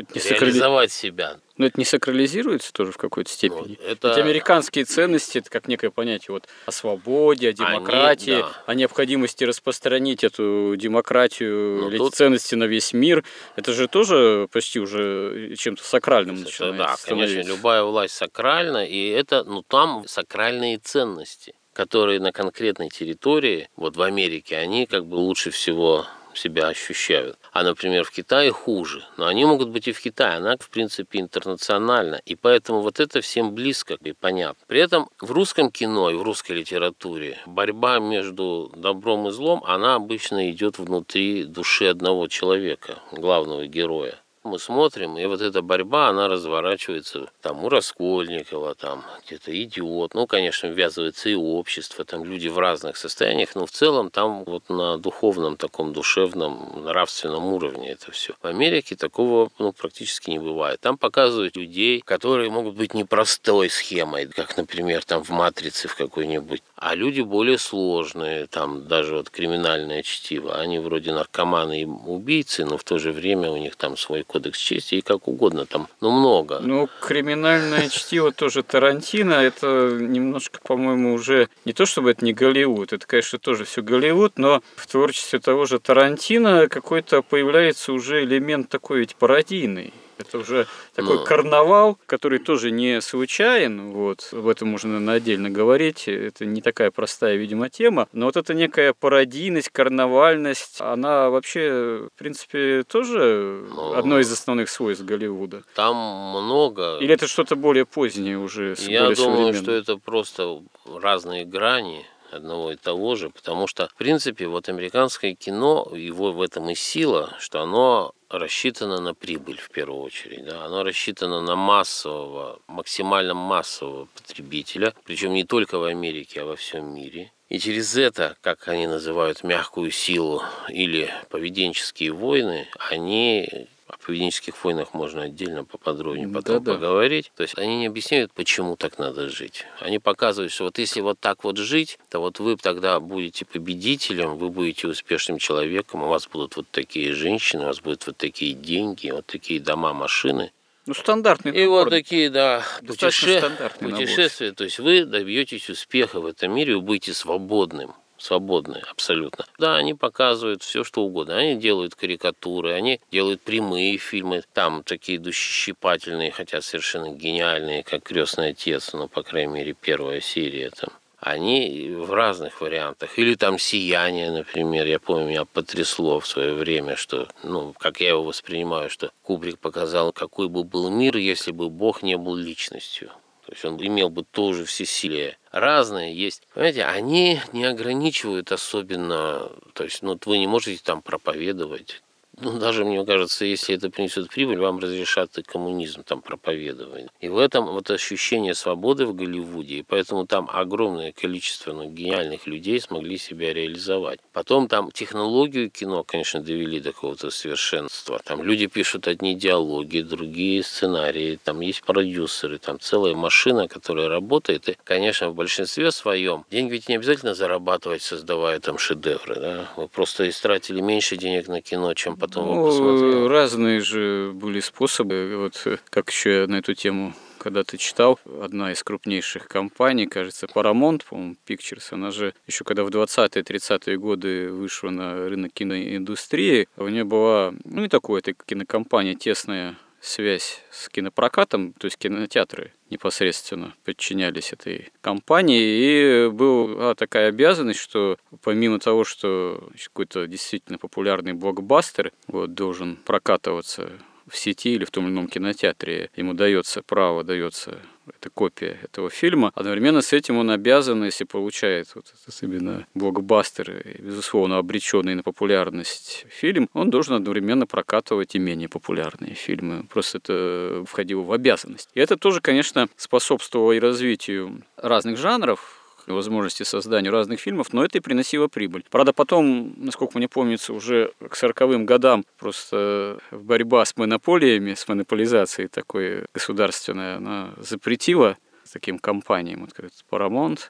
это 0.00 0.14
не 0.14 0.20
реализовать 0.20 0.92
сакрали... 0.92 1.12
себя. 1.12 1.36
Но 1.56 1.66
это 1.66 1.78
не 1.78 1.84
сакрализируется 1.84 2.72
тоже 2.72 2.92
в 2.92 2.96
какой-то 2.96 3.30
степени. 3.30 3.78
Ну, 3.80 3.86
это... 3.86 4.08
Ведь 4.08 4.18
американские 4.18 4.84
ценности, 4.84 5.38
это 5.38 5.50
как 5.50 5.68
некое 5.68 5.90
понятие 5.90 6.32
вот 6.32 6.48
о 6.66 6.72
свободе, 6.72 7.50
о 7.50 7.52
демократии, 7.52 8.32
Они, 8.32 8.42
да. 8.42 8.62
о 8.66 8.74
необходимости 8.74 9.44
распространить 9.44 10.24
эту 10.24 10.74
демократию, 10.76 11.82
ну, 11.82 11.88
эти 11.90 11.98
тут... 11.98 12.14
ценности 12.14 12.54
на 12.54 12.64
весь 12.64 12.92
мир. 12.92 13.24
Это 13.56 13.72
же 13.72 13.88
тоже 13.88 14.48
почти 14.52 14.80
уже 14.80 15.54
чем-то 15.56 15.84
сакральным 15.84 16.36
это, 16.36 16.44
начинает 16.44 16.76
Да, 16.76 16.96
конечно, 17.04 17.42
любая 17.42 17.82
власть 17.82 18.14
сакральна, 18.14 18.84
и 18.84 19.08
это, 19.08 19.44
ну 19.44 19.62
там 19.62 20.04
сакральные 20.06 20.78
ценности 20.78 21.54
которые 21.72 22.20
на 22.20 22.32
конкретной 22.32 22.88
территории, 22.90 23.70
вот 23.76 23.96
в 23.96 24.02
Америке, 24.02 24.56
они 24.58 24.86
как 24.86 25.06
бы 25.06 25.14
лучше 25.14 25.50
всего 25.50 26.04
себя 26.34 26.68
ощущают. 26.68 27.38
А, 27.52 27.62
например, 27.62 28.04
в 28.04 28.10
Китае 28.10 28.52
хуже. 28.52 29.04
Но 29.16 29.26
они 29.26 29.44
могут 29.44 29.70
быть 29.70 29.88
и 29.88 29.92
в 29.92 30.00
Китае. 30.00 30.36
Она, 30.36 30.56
в 30.58 30.68
принципе, 30.68 31.20
интернациональна. 31.20 32.20
И 32.24 32.36
поэтому 32.36 32.80
вот 32.80 33.00
это 33.00 33.20
всем 33.20 33.54
близко 33.54 33.96
и 34.02 34.12
понятно. 34.12 34.64
При 34.66 34.80
этом 34.80 35.08
в 35.20 35.30
русском 35.32 35.70
кино 35.70 36.10
и 36.10 36.14
в 36.14 36.22
русской 36.22 36.52
литературе 36.52 37.38
борьба 37.46 37.98
между 37.98 38.72
добром 38.76 39.28
и 39.28 39.30
злом, 39.30 39.62
она 39.64 39.96
обычно 39.96 40.50
идет 40.50 40.78
внутри 40.78 41.44
души 41.44 41.86
одного 41.86 42.28
человека, 42.28 42.98
главного 43.12 43.66
героя. 43.66 44.18
Мы 44.42 44.58
смотрим, 44.58 45.18
и 45.18 45.26
вот 45.26 45.42
эта 45.42 45.60
борьба, 45.60 46.08
она 46.08 46.26
разворачивается 46.26 47.30
там 47.42 47.62
у 47.62 47.68
Раскольникова, 47.68 48.74
там 48.74 49.04
где-то 49.26 49.52
идиот. 49.62 50.14
Ну, 50.14 50.26
конечно, 50.26 50.66
ввязывается 50.66 51.28
и 51.28 51.34
общество, 51.34 52.06
там 52.06 52.24
люди 52.24 52.48
в 52.48 52.58
разных 52.58 52.96
состояниях, 52.96 53.54
но 53.54 53.66
в 53.66 53.70
целом 53.70 54.08
там 54.08 54.44
вот 54.44 54.70
на 54.70 54.96
духовном, 54.96 55.58
таком 55.58 55.92
душевном, 55.92 56.84
нравственном 56.84 57.52
уровне 57.52 57.90
это 57.90 58.12
все. 58.12 58.32
В 58.40 58.46
Америке 58.46 58.96
такого 58.96 59.50
ну, 59.58 59.72
практически 59.72 60.30
не 60.30 60.38
бывает. 60.38 60.80
Там 60.80 60.96
показывают 60.96 61.56
людей, 61.56 62.00
которые 62.00 62.48
могут 62.48 62.76
быть 62.76 62.94
непростой 62.94 63.68
схемой, 63.68 64.26
как, 64.28 64.56
например, 64.56 65.04
там 65.04 65.22
в 65.22 65.28
«Матрице» 65.28 65.86
в 65.86 65.96
какой-нибудь, 65.96 66.62
а 66.76 66.94
люди 66.94 67.20
более 67.20 67.58
сложные, 67.58 68.46
там 68.46 68.88
даже 68.88 69.16
вот 69.16 69.28
криминальное 69.28 70.02
чтиво. 70.02 70.58
Они 70.58 70.78
вроде 70.78 71.12
наркоманы 71.12 71.82
и 71.82 71.84
убийцы, 71.84 72.64
но 72.64 72.78
в 72.78 72.84
то 72.84 72.98
же 72.98 73.12
время 73.12 73.50
у 73.50 73.58
них 73.58 73.76
там 73.76 73.98
свой 73.98 74.24
кодекс 74.30 74.58
чести 74.58 74.94
и 74.96 75.00
как 75.00 75.26
угодно 75.26 75.66
там, 75.66 75.88
ну 76.00 76.12
много. 76.12 76.60
Ну, 76.60 76.88
криминальное 77.00 77.88
чтиво 77.88 78.30
тоже 78.30 78.62
Тарантино, 78.62 79.32
это 79.32 79.98
немножко, 80.00 80.60
по-моему, 80.62 81.14
уже 81.14 81.48
не 81.64 81.72
то 81.72 81.84
чтобы 81.84 82.12
это 82.12 82.24
не 82.24 82.32
Голливуд, 82.32 82.92
это, 82.92 83.04
конечно, 83.06 83.40
тоже 83.40 83.64
все 83.64 83.82
Голливуд, 83.82 84.38
но 84.38 84.62
в 84.76 84.86
творчестве 84.86 85.40
того 85.40 85.66
же 85.66 85.80
Тарантино 85.80 86.68
какой-то 86.68 87.22
появляется 87.22 87.92
уже 87.92 88.22
элемент 88.22 88.68
такой 88.68 89.00
ведь 89.00 89.16
пародийный. 89.16 89.92
Это 90.20 90.38
уже 90.38 90.66
такой 90.94 91.16
Но... 91.16 91.24
карнавал, 91.24 91.98
который 92.06 92.38
тоже 92.38 92.70
не 92.70 93.00
случайен. 93.00 93.90
Вот. 93.92 94.28
Об 94.32 94.48
этом 94.48 94.68
можно 94.68 94.90
наверное, 94.90 95.16
отдельно 95.16 95.50
говорить. 95.50 96.08
Это 96.08 96.44
не 96.44 96.60
такая 96.60 96.90
простая, 96.90 97.36
видимо, 97.36 97.70
тема. 97.70 98.08
Но 98.12 98.26
вот 98.26 98.36
эта 98.36 98.54
некая 98.54 98.92
пародийность, 98.92 99.70
карнавальность, 99.70 100.80
она 100.80 101.30
вообще, 101.30 102.08
в 102.14 102.18
принципе, 102.18 102.82
тоже 102.82 103.64
Но... 103.74 103.94
одно 103.94 104.20
из 104.20 104.30
основных 104.30 104.68
свойств 104.68 105.04
Голливуда. 105.04 105.62
Там 105.74 105.96
много... 105.96 106.98
Или 106.98 107.14
это 107.14 107.26
что-то 107.26 107.56
более 107.56 107.86
позднее 107.86 108.38
уже? 108.38 108.76
Я 108.78 109.10
думаю, 109.10 109.54
что 109.54 109.72
это 109.72 109.96
просто 109.96 110.60
разные 110.86 111.44
грани 111.44 112.04
одного 112.32 112.72
и 112.72 112.76
того 112.76 113.16
же, 113.16 113.30
потому 113.30 113.66
что, 113.66 113.88
в 113.88 113.94
принципе, 113.94 114.46
вот 114.46 114.68
американское 114.68 115.34
кино, 115.34 115.90
его 115.94 116.32
в 116.32 116.42
этом 116.42 116.70
и 116.70 116.74
сила, 116.74 117.34
что 117.38 117.60
оно 117.60 118.14
рассчитано 118.28 119.00
на 119.00 119.14
прибыль 119.14 119.58
в 119.58 119.70
первую 119.70 120.02
очередь. 120.02 120.44
Да? 120.44 120.64
Оно 120.64 120.84
рассчитано 120.84 121.40
на 121.40 121.56
массового, 121.56 122.60
максимально 122.68 123.34
массового 123.34 124.06
потребителя, 124.14 124.94
причем 125.04 125.34
не 125.34 125.44
только 125.44 125.78
в 125.78 125.84
Америке, 125.84 126.42
а 126.42 126.44
во 126.46 126.56
всем 126.56 126.94
мире. 126.94 127.32
И 127.48 127.58
через 127.58 127.96
это, 127.96 128.36
как 128.42 128.68
они 128.68 128.86
называют 128.86 129.42
мягкую 129.42 129.90
силу 129.90 130.42
или 130.68 131.12
поведенческие 131.30 132.12
войны, 132.12 132.68
они 132.78 133.66
о 133.90 133.98
поведенческих 133.98 134.64
войнах 134.64 134.94
можно 134.94 135.22
отдельно 135.22 135.64
поподробнее 135.64 136.28
потом 136.28 136.62
да, 136.62 136.74
поговорить. 136.74 137.32
То 137.36 137.42
есть 137.42 137.58
они 137.58 137.78
не 137.78 137.86
объясняют, 137.86 138.32
почему 138.32 138.76
так 138.76 138.98
надо 138.98 139.28
жить. 139.28 139.64
Они 139.80 139.98
показывают, 139.98 140.52
что 140.52 140.64
вот 140.64 140.78
если 140.78 141.00
вот 141.00 141.18
так 141.18 141.44
вот 141.44 141.56
жить, 141.56 141.98
то 142.08 142.20
вот 142.20 142.38
вы 142.38 142.56
тогда 142.56 143.00
будете 143.00 143.44
победителем, 143.44 144.36
вы 144.36 144.50
будете 144.50 144.88
успешным 144.88 145.38
человеком, 145.38 146.02
у 146.02 146.08
вас 146.08 146.26
будут 146.26 146.56
вот 146.56 146.66
такие 146.70 147.12
женщины, 147.12 147.64
у 147.64 147.66
вас 147.66 147.80
будут 147.80 148.06
вот 148.06 148.16
такие 148.16 148.54
деньги, 148.54 149.10
вот 149.10 149.26
такие 149.26 149.60
дома, 149.60 149.92
машины. 149.92 150.52
Ну, 150.86 150.94
стандартный 150.94 151.52
И 151.52 151.64
набор. 151.64 151.84
вот 151.84 151.90
такие, 151.90 152.30
да, 152.30 152.64
путеше... 152.80 153.40
путешествия. 153.80 154.46
Набор. 154.46 154.56
То 154.56 154.64
есть 154.64 154.78
вы 154.78 155.04
добьетесь 155.04 155.68
успеха 155.68 156.20
в 156.20 156.26
этом 156.26 156.54
мире, 156.54 156.76
вы 156.76 156.80
будете 156.80 157.12
свободным 157.12 157.94
свободные 158.20 158.82
абсолютно. 158.90 159.46
Да, 159.58 159.76
они 159.76 159.94
показывают 159.94 160.62
все, 160.62 160.84
что 160.84 161.02
угодно. 161.02 161.36
Они 161.36 161.56
делают 161.56 161.94
карикатуры, 161.94 162.72
они 162.72 163.00
делают 163.10 163.40
прямые 163.40 163.96
фильмы, 163.98 164.42
там 164.52 164.82
такие 164.82 165.18
душещипательные, 165.18 166.30
хотя 166.30 166.60
совершенно 166.60 167.10
гениальные, 167.10 167.82
как 167.82 168.02
«Крестный 168.04 168.50
отец», 168.50 168.92
ну, 168.92 169.08
по 169.08 169.22
крайней 169.22 169.54
мере, 169.54 169.74
первая 169.74 170.20
серия 170.20 170.70
там 170.70 170.90
они 171.20 171.90
в 171.96 172.12
разных 172.12 172.60
вариантах. 172.60 173.18
Или 173.18 173.34
там 173.34 173.58
«Сияние», 173.58 174.30
например. 174.30 174.86
Я 174.86 174.98
помню, 174.98 175.28
меня 175.28 175.44
потрясло 175.44 176.18
в 176.18 176.26
свое 176.26 176.54
время, 176.54 176.96
что, 176.96 177.28
ну, 177.42 177.74
как 177.78 178.00
я 178.00 178.10
его 178.10 178.24
воспринимаю, 178.24 178.88
что 178.88 179.12
Кубрик 179.22 179.58
показал, 179.58 180.12
какой 180.12 180.48
бы 180.48 180.64
был 180.64 180.90
мир, 180.90 181.16
если 181.18 181.52
бы 181.52 181.68
Бог 181.68 182.02
не 182.02 182.16
был 182.16 182.34
личностью. 182.34 183.12
То 183.50 183.54
есть 183.54 183.64
он 183.64 183.84
имел 183.84 184.10
бы 184.10 184.22
тоже 184.22 184.64
всесилие. 184.64 185.36
Разные 185.50 186.14
есть. 186.14 186.46
Понимаете, 186.54 186.84
они 186.84 187.40
не 187.52 187.64
ограничивают 187.64 188.52
особенно, 188.52 189.50
то 189.72 189.82
есть, 189.82 190.02
ну, 190.02 190.16
вы 190.24 190.38
не 190.38 190.46
можете 190.46 190.80
там 190.84 191.02
проповедовать 191.02 192.00
ну, 192.40 192.58
даже, 192.58 192.84
мне 192.84 193.04
кажется, 193.04 193.44
если 193.44 193.74
это 193.74 193.90
принесет 193.90 194.28
прибыль, 194.30 194.58
вам 194.58 194.78
разрешат 194.78 195.38
и 195.38 195.42
коммунизм 195.42 196.02
там 196.02 196.22
проповедовать. 196.22 197.06
И 197.20 197.28
в 197.28 197.38
этом 197.38 197.66
вот 197.66 197.90
ощущение 197.90 198.54
свободы 198.54 199.06
в 199.06 199.14
Голливуде, 199.14 199.76
и 199.76 199.82
поэтому 199.82 200.26
там 200.26 200.48
огромное 200.52 201.12
количество 201.12 201.72
ну, 201.72 201.90
гениальных 201.90 202.46
людей 202.46 202.80
смогли 202.80 203.18
себя 203.18 203.52
реализовать. 203.52 204.20
Потом 204.32 204.68
там 204.68 204.90
технологию 204.90 205.70
кино, 205.70 206.02
конечно, 206.02 206.40
довели 206.40 206.80
до 206.80 206.92
какого-то 206.92 207.30
совершенства. 207.30 208.20
Там 208.24 208.42
люди 208.42 208.66
пишут 208.66 209.06
одни 209.06 209.34
диалоги, 209.34 210.00
другие 210.00 210.62
сценарии, 210.62 211.38
там 211.42 211.60
есть 211.60 211.82
продюсеры, 211.82 212.58
там 212.58 212.80
целая 212.80 213.14
машина, 213.14 213.68
которая 213.68 214.08
работает. 214.08 214.68
И, 214.68 214.76
конечно, 214.84 215.30
в 215.30 215.34
большинстве 215.34 215.90
своем 215.90 216.44
деньги 216.50 216.72
ведь 216.72 216.88
не 216.88 216.96
обязательно 216.96 217.34
зарабатывать, 217.34 218.02
создавая 218.02 218.60
там 218.60 218.78
шедевры. 218.78 219.34
Да? 219.34 219.68
Вы 219.76 219.88
просто 219.88 220.28
истратили 220.28 220.80
меньше 220.80 221.16
денег 221.16 221.48
на 221.48 221.60
кино, 221.60 221.92
чем 221.94 222.16
потом 222.16 222.29
потом 222.30 222.56
ну, 222.56 222.66
посмотрел? 222.66 223.28
Разные 223.28 223.80
же 223.80 224.32
были 224.34 224.60
способы. 224.60 225.34
Вот 225.36 225.80
как 225.90 226.10
еще 226.10 226.42
я 226.42 226.46
на 226.46 226.56
эту 226.56 226.74
тему 226.74 227.14
когда 227.38 227.64
ты 227.64 227.78
читал, 227.78 228.20
одна 228.42 228.70
из 228.70 228.82
крупнейших 228.82 229.48
компаний, 229.48 230.06
кажется, 230.06 230.44
Paramount, 230.44 231.04
по-моему, 231.08 231.36
Pictures, 231.46 231.86
она 231.92 232.10
же 232.10 232.34
еще 232.46 232.64
когда 232.64 232.84
в 232.84 232.88
20-е, 232.88 233.42
30-е 233.42 233.96
годы 233.96 234.52
вышла 234.52 234.90
на 234.90 235.26
рынок 235.26 235.50
киноиндустрии, 235.54 236.68
у 236.76 236.88
нее 236.88 237.04
была, 237.04 237.54
ну, 237.64 237.84
и 237.84 237.88
такое, 237.88 238.20
это 238.20 238.34
кинокомпания 238.34 239.14
тесная 239.14 239.78
связь 240.00 240.62
с 240.70 240.88
кинопрокатом, 240.88 241.72
то 241.74 241.86
есть 241.86 241.98
кинотеатры 241.98 242.72
непосредственно 242.90 243.74
подчинялись 243.84 244.52
этой 244.52 244.90
компании, 245.00 245.60
и 245.60 246.28
была 246.30 246.94
такая 246.94 247.28
обязанность, 247.28 247.80
что 247.80 248.18
помимо 248.42 248.78
того, 248.78 249.04
что 249.04 249.70
какой-то 249.84 250.26
действительно 250.26 250.78
популярный 250.78 251.34
блокбастер 251.34 252.12
вот, 252.26 252.54
должен 252.54 252.96
прокатываться 252.96 253.90
в 254.26 254.36
сети 254.36 254.74
или 254.74 254.84
в 254.84 254.90
том 254.90 255.06
или 255.06 255.12
ином 255.12 255.28
кинотеатре, 255.28 256.10
ему 256.16 256.34
дается 256.34 256.82
право, 256.82 257.24
дается 257.24 257.80
это 258.18 258.30
копия 258.30 258.78
этого 258.82 259.10
фильма. 259.10 259.52
Одновременно 259.54 260.00
с 260.00 260.12
этим 260.12 260.38
он 260.38 260.50
обязан, 260.50 261.04
если 261.04 261.24
получает 261.24 261.94
вот 261.94 262.06
этот 262.06 262.42
именно 262.42 262.86
блокбастер, 262.94 263.98
безусловно, 263.98 264.58
обреченный 264.58 265.14
на 265.14 265.22
популярность 265.22 266.26
фильм, 266.28 266.68
он 266.72 266.90
должен 266.90 267.14
одновременно 267.14 267.66
прокатывать 267.66 268.34
и 268.34 268.38
менее 268.38 268.68
популярные 268.68 269.34
фильмы. 269.34 269.84
Просто 269.88 270.18
это 270.18 270.84
входило 270.86 271.22
в 271.22 271.32
обязанность. 271.32 271.88
И 271.94 272.00
это 272.00 272.16
тоже, 272.16 272.40
конечно, 272.40 272.88
способствовало 272.96 273.72
и 273.72 273.80
развитию 273.80 274.62
разных 274.76 275.16
жанров, 275.16 275.79
возможности 276.06 276.62
создания 276.62 277.10
разных 277.10 277.40
фильмов, 277.40 277.72
но 277.72 277.84
это 277.84 277.98
и 277.98 278.00
приносило 278.00 278.48
прибыль. 278.48 278.84
Правда, 278.90 279.12
потом, 279.12 279.74
насколько 279.76 280.18
мне 280.18 280.28
помнится, 280.28 280.72
уже 280.72 281.12
к 281.28 281.34
сороковым 281.36 281.86
годам 281.86 282.24
просто 282.38 283.18
борьба 283.30 283.84
с 283.84 283.96
монополиями, 283.96 284.74
с 284.74 284.86
монополизацией 284.88 285.68
такой 285.68 286.24
государственной, 286.34 287.16
она 287.16 287.50
запретила 287.58 288.36
таким 288.72 288.98
компаниям, 288.98 289.60
вот 289.60 289.72
как 289.72 289.90
Paramount, 290.10 290.60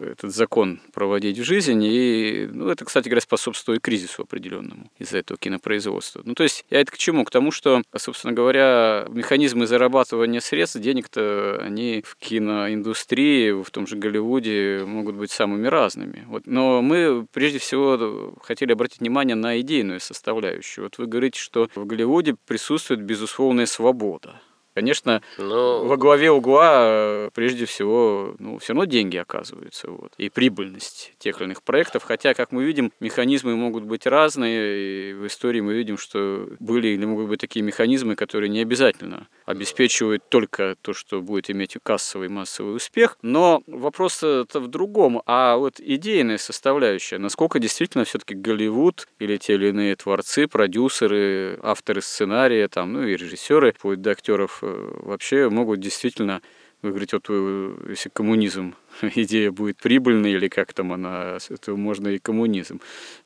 этот 0.00 0.34
закон 0.34 0.80
проводить 0.92 1.38
в 1.38 1.44
жизнь. 1.44 1.82
И 1.84 2.48
ну, 2.50 2.68
это, 2.68 2.84
кстати 2.84 3.08
говоря, 3.08 3.20
способствует 3.20 3.80
кризису 3.80 4.22
определенному 4.22 4.90
из-за 4.98 5.18
этого 5.18 5.38
кинопроизводства. 5.38 6.22
Ну, 6.24 6.34
то 6.34 6.42
есть 6.42 6.64
я 6.70 6.80
это 6.80 6.92
к 6.92 6.98
чему? 6.98 7.24
К 7.24 7.30
тому, 7.30 7.50
что, 7.50 7.82
собственно 7.96 8.32
говоря, 8.32 9.06
механизмы 9.10 9.66
зарабатывания 9.66 10.40
средств, 10.40 10.78
денег-то, 10.78 11.58
они 11.62 12.02
в 12.06 12.16
киноиндустрии, 12.16 13.62
в 13.62 13.70
том 13.70 13.86
же 13.86 13.96
Голливуде 13.96 14.84
могут 14.86 15.16
быть 15.16 15.30
самыми 15.30 15.66
разными. 15.66 16.24
Вот. 16.28 16.46
Но 16.46 16.82
мы 16.82 17.26
прежде 17.32 17.58
всего 17.58 18.34
хотели 18.42 18.72
обратить 18.72 19.00
внимание 19.00 19.36
на 19.36 19.60
идейную 19.60 20.00
составляющую. 20.00 20.84
Вот 20.84 20.98
вы 20.98 21.06
говорите, 21.06 21.38
что 21.38 21.68
в 21.74 21.84
Голливуде 21.84 22.36
присутствует 22.46 23.02
безусловная 23.02 23.66
свобода 23.66 24.40
Конечно, 24.74 25.22
Но... 25.36 25.84
во 25.84 25.96
главе 25.96 26.30
угла 26.30 26.82
э, 26.84 27.30
прежде 27.34 27.66
всего, 27.66 28.34
ну, 28.38 28.58
все 28.58 28.72
равно 28.72 28.86
деньги 28.86 29.18
оказываются, 29.18 29.90
вот, 29.90 30.14
и 30.16 30.30
прибыльность 30.30 31.12
тех 31.18 31.38
или 31.38 31.44
иных 31.44 31.62
проектов, 31.62 32.04
хотя, 32.04 32.32
как 32.32 32.52
мы 32.52 32.64
видим, 32.64 32.90
механизмы 32.98 33.54
могут 33.54 33.84
быть 33.84 34.06
разные, 34.06 35.10
и 35.10 35.12
в 35.12 35.26
истории 35.26 35.60
мы 35.60 35.74
видим, 35.74 35.98
что 35.98 36.48
были 36.58 36.88
или 36.88 37.04
могут 37.04 37.28
быть 37.28 37.40
такие 37.40 37.62
механизмы, 37.62 38.16
которые 38.16 38.48
не 38.48 38.60
обязательно 38.60 39.28
обеспечивают 39.44 40.22
только 40.28 40.76
то, 40.80 40.94
что 40.94 41.20
будет 41.20 41.50
иметь 41.50 41.76
кассовый 41.82 42.28
массовый 42.28 42.74
успех, 42.74 43.18
но 43.20 43.62
вопрос 43.66 44.22
это 44.22 44.60
в 44.60 44.68
другом, 44.68 45.22
а 45.26 45.56
вот 45.56 45.80
идейная 45.80 46.38
составляющая, 46.38 47.18
насколько 47.18 47.58
действительно 47.58 48.04
все-таки 48.04 48.34
Голливуд 48.34 49.06
или 49.18 49.36
те 49.36 49.54
или 49.54 49.68
иные 49.68 49.96
творцы, 49.96 50.46
продюсеры, 50.46 51.58
авторы 51.62 52.00
сценария, 52.00 52.68
там, 52.68 52.94
ну 52.94 53.02
и 53.02 53.16
режиссеры, 53.16 53.74
вплоть 53.76 54.00
до 54.00 54.12
актеров 54.12 54.61
вообще 54.62 55.48
могут 55.48 55.80
действительно 55.80 56.42
вы 56.82 56.90
говорите, 56.90 57.16
вот 57.16 57.26
э, 57.28 57.74
если 57.90 58.08
коммунизм, 58.08 58.74
идея 59.14 59.52
будет 59.52 59.76
прибыльной, 59.76 60.32
или 60.32 60.48
как 60.48 60.72
там 60.72 60.92
она, 60.92 61.38
это 61.48 61.76
можно 61.76 62.08
и 62.08 62.18
коммунизм. 62.18 62.80